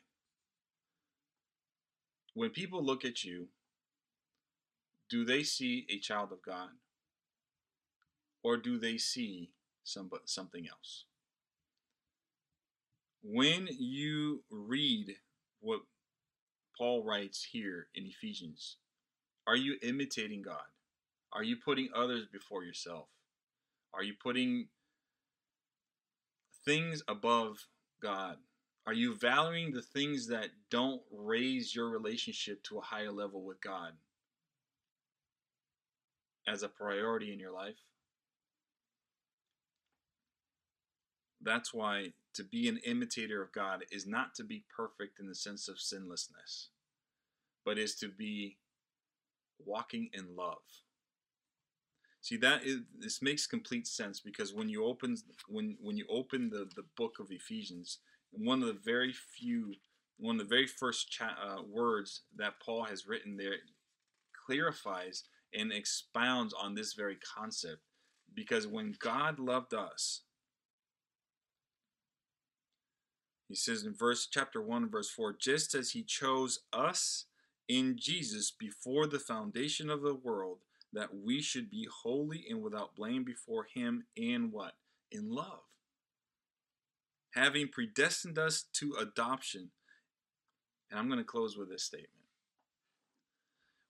When 2.33 2.49
people 2.49 2.83
look 2.83 3.03
at 3.03 3.23
you, 3.23 3.47
do 5.09 5.25
they 5.25 5.43
see 5.43 5.85
a 5.89 5.99
child 5.99 6.31
of 6.31 6.41
God? 6.41 6.69
Or 8.43 8.57
do 8.57 8.77
they 8.77 8.97
see 8.97 9.51
somebody, 9.83 10.23
something 10.25 10.67
else? 10.67 11.05
When 13.23 13.67
you 13.71 14.43
read 14.49 15.15
what 15.59 15.81
Paul 16.77 17.03
writes 17.03 17.43
here 17.51 17.87
in 17.93 18.05
Ephesians, 18.05 18.77
are 19.45 19.55
you 19.55 19.77
imitating 19.83 20.41
God? 20.41 20.65
Are 21.31 21.43
you 21.43 21.55
putting 21.55 21.89
others 21.95 22.25
before 22.25 22.63
yourself? 22.63 23.07
Are 23.93 24.03
you 24.03 24.13
putting 24.21 24.67
things 26.65 27.03
above 27.07 27.67
God? 28.01 28.37
Are 28.87 28.93
you 28.93 29.13
valuing 29.15 29.71
the 29.71 29.81
things 29.81 30.27
that 30.27 30.49
don't 30.69 31.01
raise 31.11 31.75
your 31.75 31.89
relationship 31.89 32.63
to 32.63 32.79
a 32.79 32.81
higher 32.81 33.11
level 33.11 33.43
with 33.43 33.61
God 33.61 33.93
as 36.47 36.63
a 36.63 36.69
priority 36.69 37.31
in 37.31 37.39
your 37.39 37.51
life? 37.51 37.77
That's 41.43 41.73
why 41.73 42.13
to 42.35 42.43
be 42.43 42.67
an 42.67 42.77
imitator 42.85 43.41
of 43.41 43.51
God 43.51 43.85
is 43.91 44.05
not 44.05 44.35
to 44.35 44.43
be 44.43 44.65
perfect 44.75 45.19
in 45.19 45.27
the 45.27 45.35
sense 45.35 45.67
of 45.67 45.79
sinlessness, 45.79 46.69
but 47.65 47.77
is 47.77 47.95
to 47.95 48.07
be 48.07 48.57
walking 49.65 50.09
in 50.13 50.35
love. 50.35 50.57
See 52.21 52.37
that 52.37 52.63
is 52.63 52.81
this 52.97 53.21
makes 53.21 53.47
complete 53.47 53.87
sense 53.87 54.19
because 54.19 54.53
when 54.53 54.69
you 54.69 54.85
open 54.85 55.17
when 55.47 55.77
when 55.81 55.97
you 55.97 56.05
open 56.09 56.49
the 56.49 56.69
the 56.75 56.85
book 56.95 57.17
of 57.19 57.31
Ephesians, 57.31 57.97
one 58.31 58.61
of 58.61 58.67
the 58.67 58.79
very 58.85 59.11
few 59.11 59.73
one 60.17 60.39
of 60.39 60.47
the 60.47 60.55
very 60.55 60.67
first 60.67 61.09
cha- 61.11 61.35
uh, 61.43 61.63
words 61.67 62.21
that 62.35 62.59
Paul 62.63 62.83
has 62.83 63.07
written 63.07 63.37
there 63.37 63.55
clarifies 64.45 65.23
and 65.53 65.71
expounds 65.71 66.53
on 66.53 66.75
this 66.75 66.93
very 66.93 67.17
concept 67.17 67.81
because 68.35 68.67
when 68.67 68.95
God 68.99 69.39
loved 69.39 69.73
us 69.73 70.21
he 73.51 73.55
says 73.55 73.83
in 73.83 73.93
verse 73.93 74.27
chapter 74.31 74.61
1 74.61 74.89
verse 74.89 75.09
4 75.09 75.35
just 75.37 75.75
as 75.75 75.91
he 75.91 76.03
chose 76.03 76.61
us 76.71 77.25
in 77.67 77.97
Jesus 77.97 78.51
before 78.51 79.07
the 79.07 79.19
foundation 79.19 79.89
of 79.89 80.01
the 80.01 80.15
world 80.15 80.59
that 80.93 81.09
we 81.23 81.41
should 81.41 81.69
be 81.69 81.87
holy 82.03 82.45
and 82.49 82.61
without 82.61 82.95
blame 82.95 83.23
before 83.23 83.65
him 83.73 84.03
in 84.15 84.51
what? 84.51 84.73
In 85.11 85.29
love. 85.29 85.61
Having 87.33 87.69
predestined 87.69 88.37
us 88.37 88.63
to 88.73 88.95
adoption. 88.99 89.71
And 90.89 90.99
I'm 90.99 91.07
going 91.07 91.19
to 91.19 91.23
close 91.23 91.57
with 91.57 91.69
this 91.69 91.83
statement. 91.83 92.09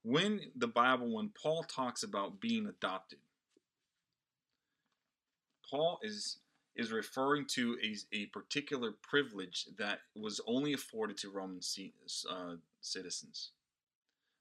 When 0.04 0.42
the 0.56 0.68
Bible, 0.68 1.16
when 1.16 1.30
Paul 1.30 1.64
talks 1.64 2.04
about 2.04 2.40
being 2.40 2.68
adopted, 2.68 3.20
Paul 5.70 6.00
is 6.04 6.38
is 6.76 6.92
referring 6.92 7.46
to 7.46 7.78
a, 7.84 8.16
a 8.16 8.26
particular 8.28 8.94
privilege 9.02 9.68
that 9.78 10.00
was 10.16 10.40
only 10.48 10.74
afforded 10.74 11.18
to 11.18 11.30
Roman 11.30 11.60
uh, 12.30 12.56
citizens. 12.80 13.52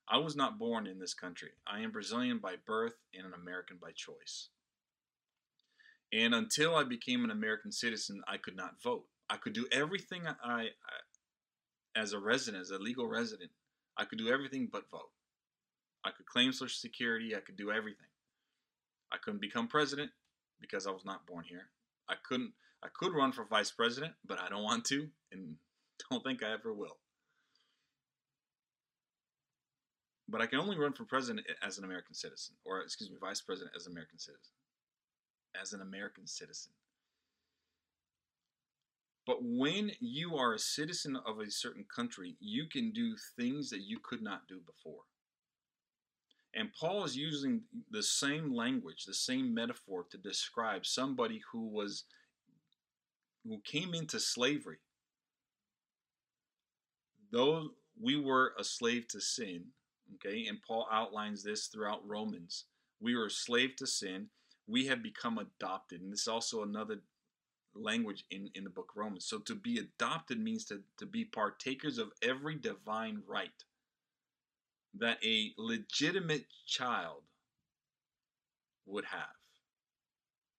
I 0.08 0.18
was 0.18 0.36
not 0.36 0.58
born 0.58 0.86
in 0.86 0.98
this 0.98 1.14
country. 1.14 1.50
I 1.66 1.80
am 1.80 1.92
Brazilian 1.92 2.38
by 2.38 2.54
birth 2.66 2.94
and 3.16 3.26
an 3.26 3.32
American 3.34 3.78
by 3.80 3.90
choice. 3.92 4.48
And 6.12 6.34
until 6.34 6.74
I 6.74 6.82
became 6.84 7.24
an 7.24 7.30
American 7.30 7.70
citizen, 7.70 8.22
I 8.26 8.36
could 8.36 8.56
not 8.56 8.82
vote. 8.82 9.04
I 9.28 9.36
could 9.36 9.52
do 9.52 9.66
everything 9.70 10.22
I, 10.26 10.34
I 10.44 10.68
as 11.94 12.12
a 12.12 12.18
resident, 12.18 12.62
as 12.62 12.70
a 12.70 12.78
legal 12.78 13.06
resident, 13.06 13.50
I 13.96 14.04
could 14.04 14.18
do 14.18 14.28
everything 14.28 14.68
but 14.72 14.90
vote. 14.90 15.10
I 16.04 16.10
could 16.10 16.26
claim 16.26 16.52
Social 16.52 16.68
Security. 16.68 17.36
I 17.36 17.40
could 17.40 17.56
do 17.56 17.70
everything. 17.70 18.06
I 19.12 19.18
couldn't 19.18 19.40
become 19.40 19.68
president 19.68 20.10
because 20.60 20.86
I 20.86 20.90
was 20.90 21.04
not 21.04 21.26
born 21.26 21.44
here. 21.48 21.66
I 22.10 22.16
couldn't. 22.28 22.52
I 22.82 22.88
could 22.92 23.14
run 23.14 23.32
for 23.32 23.44
vice 23.44 23.70
president, 23.70 24.14
but 24.26 24.40
I 24.40 24.48
don't 24.48 24.64
want 24.64 24.84
to, 24.86 25.08
and 25.32 25.56
don't 26.10 26.24
think 26.24 26.42
I 26.42 26.52
ever 26.52 26.72
will. 26.72 26.98
but 30.30 30.40
I 30.40 30.46
can 30.46 30.60
only 30.60 30.78
run 30.78 30.92
for 30.92 31.04
president 31.04 31.46
as 31.62 31.78
an 31.78 31.84
American 31.84 32.14
citizen, 32.14 32.54
or 32.64 32.80
excuse 32.80 33.10
me, 33.10 33.16
vice 33.20 33.40
president 33.40 33.74
as 33.76 33.86
an 33.86 33.92
American 33.92 34.18
citizen. 34.18 34.52
As 35.60 35.72
an 35.72 35.80
American 35.80 36.26
citizen. 36.26 36.72
But 39.26 39.38
when 39.42 39.90
you 40.00 40.36
are 40.36 40.54
a 40.54 40.58
citizen 40.58 41.18
of 41.26 41.40
a 41.40 41.50
certain 41.50 41.84
country, 41.84 42.36
you 42.40 42.66
can 42.66 42.92
do 42.92 43.16
things 43.36 43.70
that 43.70 43.80
you 43.80 43.98
could 44.02 44.22
not 44.22 44.48
do 44.48 44.60
before. 44.64 45.02
And 46.54 46.70
Paul 46.78 47.04
is 47.04 47.16
using 47.16 47.62
the 47.90 48.02
same 48.02 48.52
language, 48.52 49.04
the 49.04 49.14
same 49.14 49.54
metaphor 49.54 50.06
to 50.10 50.18
describe 50.18 50.84
somebody 50.84 51.40
who 51.52 51.68
was 51.68 52.04
who 53.44 53.60
came 53.64 53.94
into 53.94 54.20
slavery. 54.20 54.78
Though 57.32 57.70
we 58.00 58.16
were 58.16 58.52
a 58.58 58.64
slave 58.64 59.08
to 59.08 59.20
sin, 59.20 59.66
Okay, 60.14 60.46
and 60.46 60.60
Paul 60.62 60.86
outlines 60.90 61.42
this 61.42 61.66
throughout 61.66 62.06
Romans. 62.06 62.64
We 63.00 63.16
were 63.16 63.26
a 63.26 63.30
slave 63.30 63.76
to 63.76 63.86
sin. 63.86 64.28
We 64.66 64.86
have 64.86 65.02
become 65.02 65.38
adopted. 65.38 66.00
And 66.00 66.12
this 66.12 66.22
is 66.22 66.28
also 66.28 66.62
another 66.62 67.00
language 67.74 68.24
in, 68.30 68.50
in 68.54 68.64
the 68.64 68.70
book 68.70 68.90
of 68.94 69.00
Romans. 69.00 69.26
So 69.26 69.38
to 69.38 69.54
be 69.54 69.78
adopted 69.78 70.40
means 70.40 70.64
to, 70.66 70.80
to 70.98 71.06
be 71.06 71.24
partakers 71.24 71.98
of 71.98 72.12
every 72.22 72.56
divine 72.56 73.22
right 73.26 73.50
that 74.98 75.18
a 75.24 75.52
legitimate 75.56 76.46
child 76.66 77.22
would 78.86 79.04
have 79.04 79.34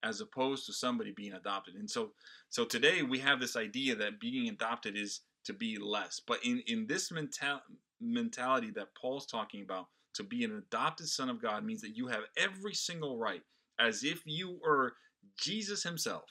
as 0.04 0.20
opposed 0.20 0.65
to 0.65 0.74
somebody 0.74 1.12
being 1.12 1.34
adopted. 1.34 1.76
And 1.76 1.89
so 1.89 2.12
so 2.50 2.65
today 2.65 3.04
we 3.04 3.20
have 3.20 3.39
this 3.39 3.56
idea 3.56 3.96
that 3.96 4.20
being 4.20 4.50
adopted 4.50 4.98
is 4.98 5.22
to 5.46 5.54
be 5.54 5.78
less. 5.78 6.22
But 6.26 6.39
in, 6.44 6.63
in 6.67 6.88
this 6.88 7.12
mental, 7.12 7.60
mentality 8.00 8.72
that 8.76 8.96
Paul's 9.00 9.26
talking 9.26 9.63
about, 9.63 9.88
to 10.15 10.24
be 10.24 10.44
an 10.44 10.58
adopted 10.58 11.08
son 11.08 11.30
of 11.30 11.41
God 11.41 11.63
means 11.63 11.82
that 11.82 11.96
you 11.96 12.08
have 12.08 12.24
every 12.36 12.74
single 12.74 13.17
right 13.17 13.41
as 13.80 14.04
if 14.04 14.22
you 14.26 14.60
were 14.62 14.96
Jesus 15.39 15.84
himself. 15.84 16.26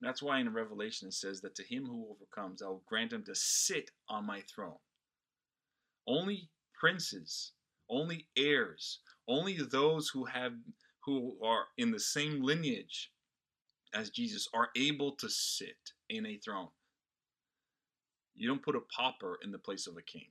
That's 0.00 0.22
why 0.22 0.40
in 0.40 0.52
Revelation 0.52 1.08
it 1.08 1.14
says 1.14 1.40
that 1.42 1.54
to 1.54 1.62
him 1.62 1.86
who 1.86 2.08
overcomes, 2.10 2.60
I 2.60 2.66
will 2.66 2.82
grant 2.86 3.12
him 3.12 3.22
to 3.24 3.34
sit 3.34 3.90
on 4.08 4.26
my 4.26 4.42
throne. 4.52 4.76
Only 6.06 6.50
princes, 6.78 7.52
only 7.88 8.26
heirs, 8.36 8.98
only 9.28 9.56
those 9.56 10.08
who 10.08 10.24
have 10.24 10.52
who 11.04 11.36
are 11.44 11.66
in 11.76 11.90
the 11.90 12.00
same 12.00 12.42
lineage 12.42 13.10
as 13.94 14.10
Jesus 14.10 14.48
are 14.54 14.70
able 14.76 15.12
to 15.12 15.28
sit 15.28 15.92
in 16.08 16.26
a 16.26 16.38
throne. 16.38 16.68
You 18.34 18.48
don't 18.48 18.62
put 18.62 18.74
a 18.74 18.80
pauper 18.80 19.38
in 19.42 19.52
the 19.52 19.58
place 19.58 19.86
of 19.86 19.96
a 19.96 20.02
king. 20.02 20.28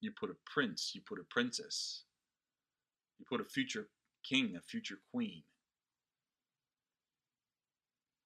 You 0.00 0.12
put 0.18 0.30
a 0.30 0.36
prince, 0.46 0.92
you 0.94 1.02
put 1.06 1.18
a 1.18 1.24
princess. 1.24 2.04
You 3.18 3.26
put 3.28 3.40
a 3.40 3.44
future 3.44 3.88
king, 4.24 4.54
a 4.56 4.60
future 4.62 4.98
queen. 5.12 5.42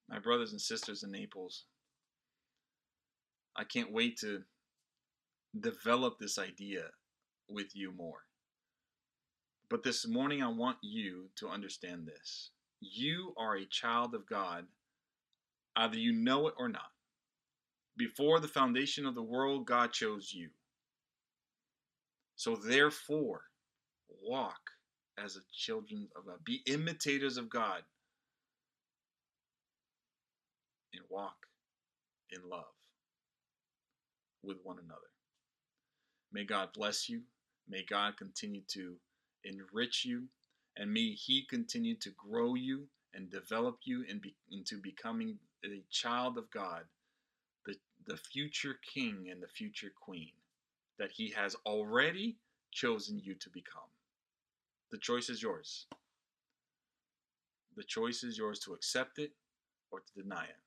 My 0.08 0.18
brothers 0.20 0.52
and 0.52 0.60
sisters 0.60 1.02
in 1.02 1.10
Naples, 1.10 1.64
I 3.56 3.64
can't 3.64 3.92
wait 3.92 4.18
to 4.18 4.42
develop 5.60 6.18
this 6.18 6.38
idea 6.38 6.84
with 7.48 7.74
you 7.74 7.92
more. 7.92 8.24
But 9.70 9.82
this 9.82 10.06
morning, 10.06 10.42
I 10.42 10.48
want 10.48 10.76
you 10.82 11.28
to 11.36 11.48
understand 11.48 12.06
this. 12.06 12.50
You 12.80 13.34
are 13.38 13.56
a 13.56 13.66
child 13.66 14.14
of 14.14 14.26
God, 14.26 14.66
either 15.76 15.96
you 15.96 16.12
know 16.12 16.48
it 16.48 16.54
or 16.58 16.68
not. 16.68 16.90
Before 17.96 18.40
the 18.40 18.48
foundation 18.48 19.06
of 19.06 19.14
the 19.14 19.22
world, 19.22 19.66
God 19.66 19.92
chose 19.92 20.32
you. 20.32 20.50
So 22.36 22.56
therefore, 22.56 23.42
walk 24.22 24.70
as 25.22 25.36
a 25.36 25.40
children 25.52 26.08
of 26.16 26.26
God. 26.26 26.44
Be 26.44 26.62
imitators 26.66 27.36
of 27.36 27.48
God. 27.48 27.82
and 30.94 31.02
walk 31.10 31.46
in 32.30 32.48
love 32.48 32.64
with 34.42 34.58
one 34.62 34.78
another. 34.78 35.13
May 36.34 36.44
God 36.44 36.70
bless 36.74 37.08
you. 37.08 37.22
May 37.68 37.84
God 37.88 38.16
continue 38.16 38.62
to 38.72 38.96
enrich 39.44 40.04
you. 40.04 40.24
And 40.76 40.92
may 40.92 41.12
He 41.12 41.46
continue 41.48 41.94
to 41.98 42.10
grow 42.10 42.54
you 42.56 42.88
and 43.14 43.30
develop 43.30 43.78
you 43.84 44.02
in 44.08 44.18
be, 44.18 44.34
into 44.50 44.76
becoming 44.78 45.38
a 45.64 45.80
child 45.92 46.36
of 46.36 46.50
God, 46.50 46.82
the, 47.64 47.76
the 48.08 48.16
future 48.16 48.74
king 48.92 49.28
and 49.30 49.40
the 49.40 49.46
future 49.46 49.92
queen 50.04 50.32
that 50.98 51.12
He 51.12 51.30
has 51.30 51.54
already 51.64 52.36
chosen 52.72 53.20
you 53.22 53.34
to 53.36 53.48
become. 53.50 53.82
The 54.90 54.98
choice 54.98 55.30
is 55.30 55.40
yours. 55.40 55.86
The 57.76 57.84
choice 57.84 58.24
is 58.24 58.36
yours 58.36 58.58
to 58.60 58.74
accept 58.74 59.20
it 59.20 59.30
or 59.92 60.00
to 60.00 60.22
deny 60.22 60.44
it 60.44 60.58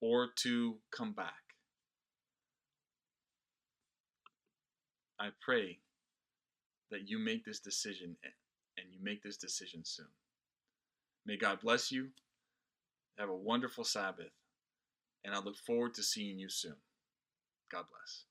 or 0.00 0.28
to 0.42 0.76
come 0.92 1.12
back. 1.12 1.45
I 5.18 5.28
pray 5.40 5.78
that 6.90 7.08
you 7.08 7.18
make 7.18 7.44
this 7.44 7.60
decision 7.60 8.16
and 8.76 8.86
you 8.90 8.98
make 9.02 9.22
this 9.22 9.36
decision 9.36 9.82
soon. 9.84 10.06
May 11.24 11.36
God 11.36 11.60
bless 11.60 11.90
you. 11.90 12.08
Have 13.18 13.28
a 13.30 13.34
wonderful 13.34 13.84
Sabbath. 13.84 14.32
And 15.24 15.34
I 15.34 15.40
look 15.40 15.56
forward 15.56 15.94
to 15.94 16.02
seeing 16.02 16.38
you 16.38 16.48
soon. 16.48 16.76
God 17.70 17.84
bless. 17.90 18.24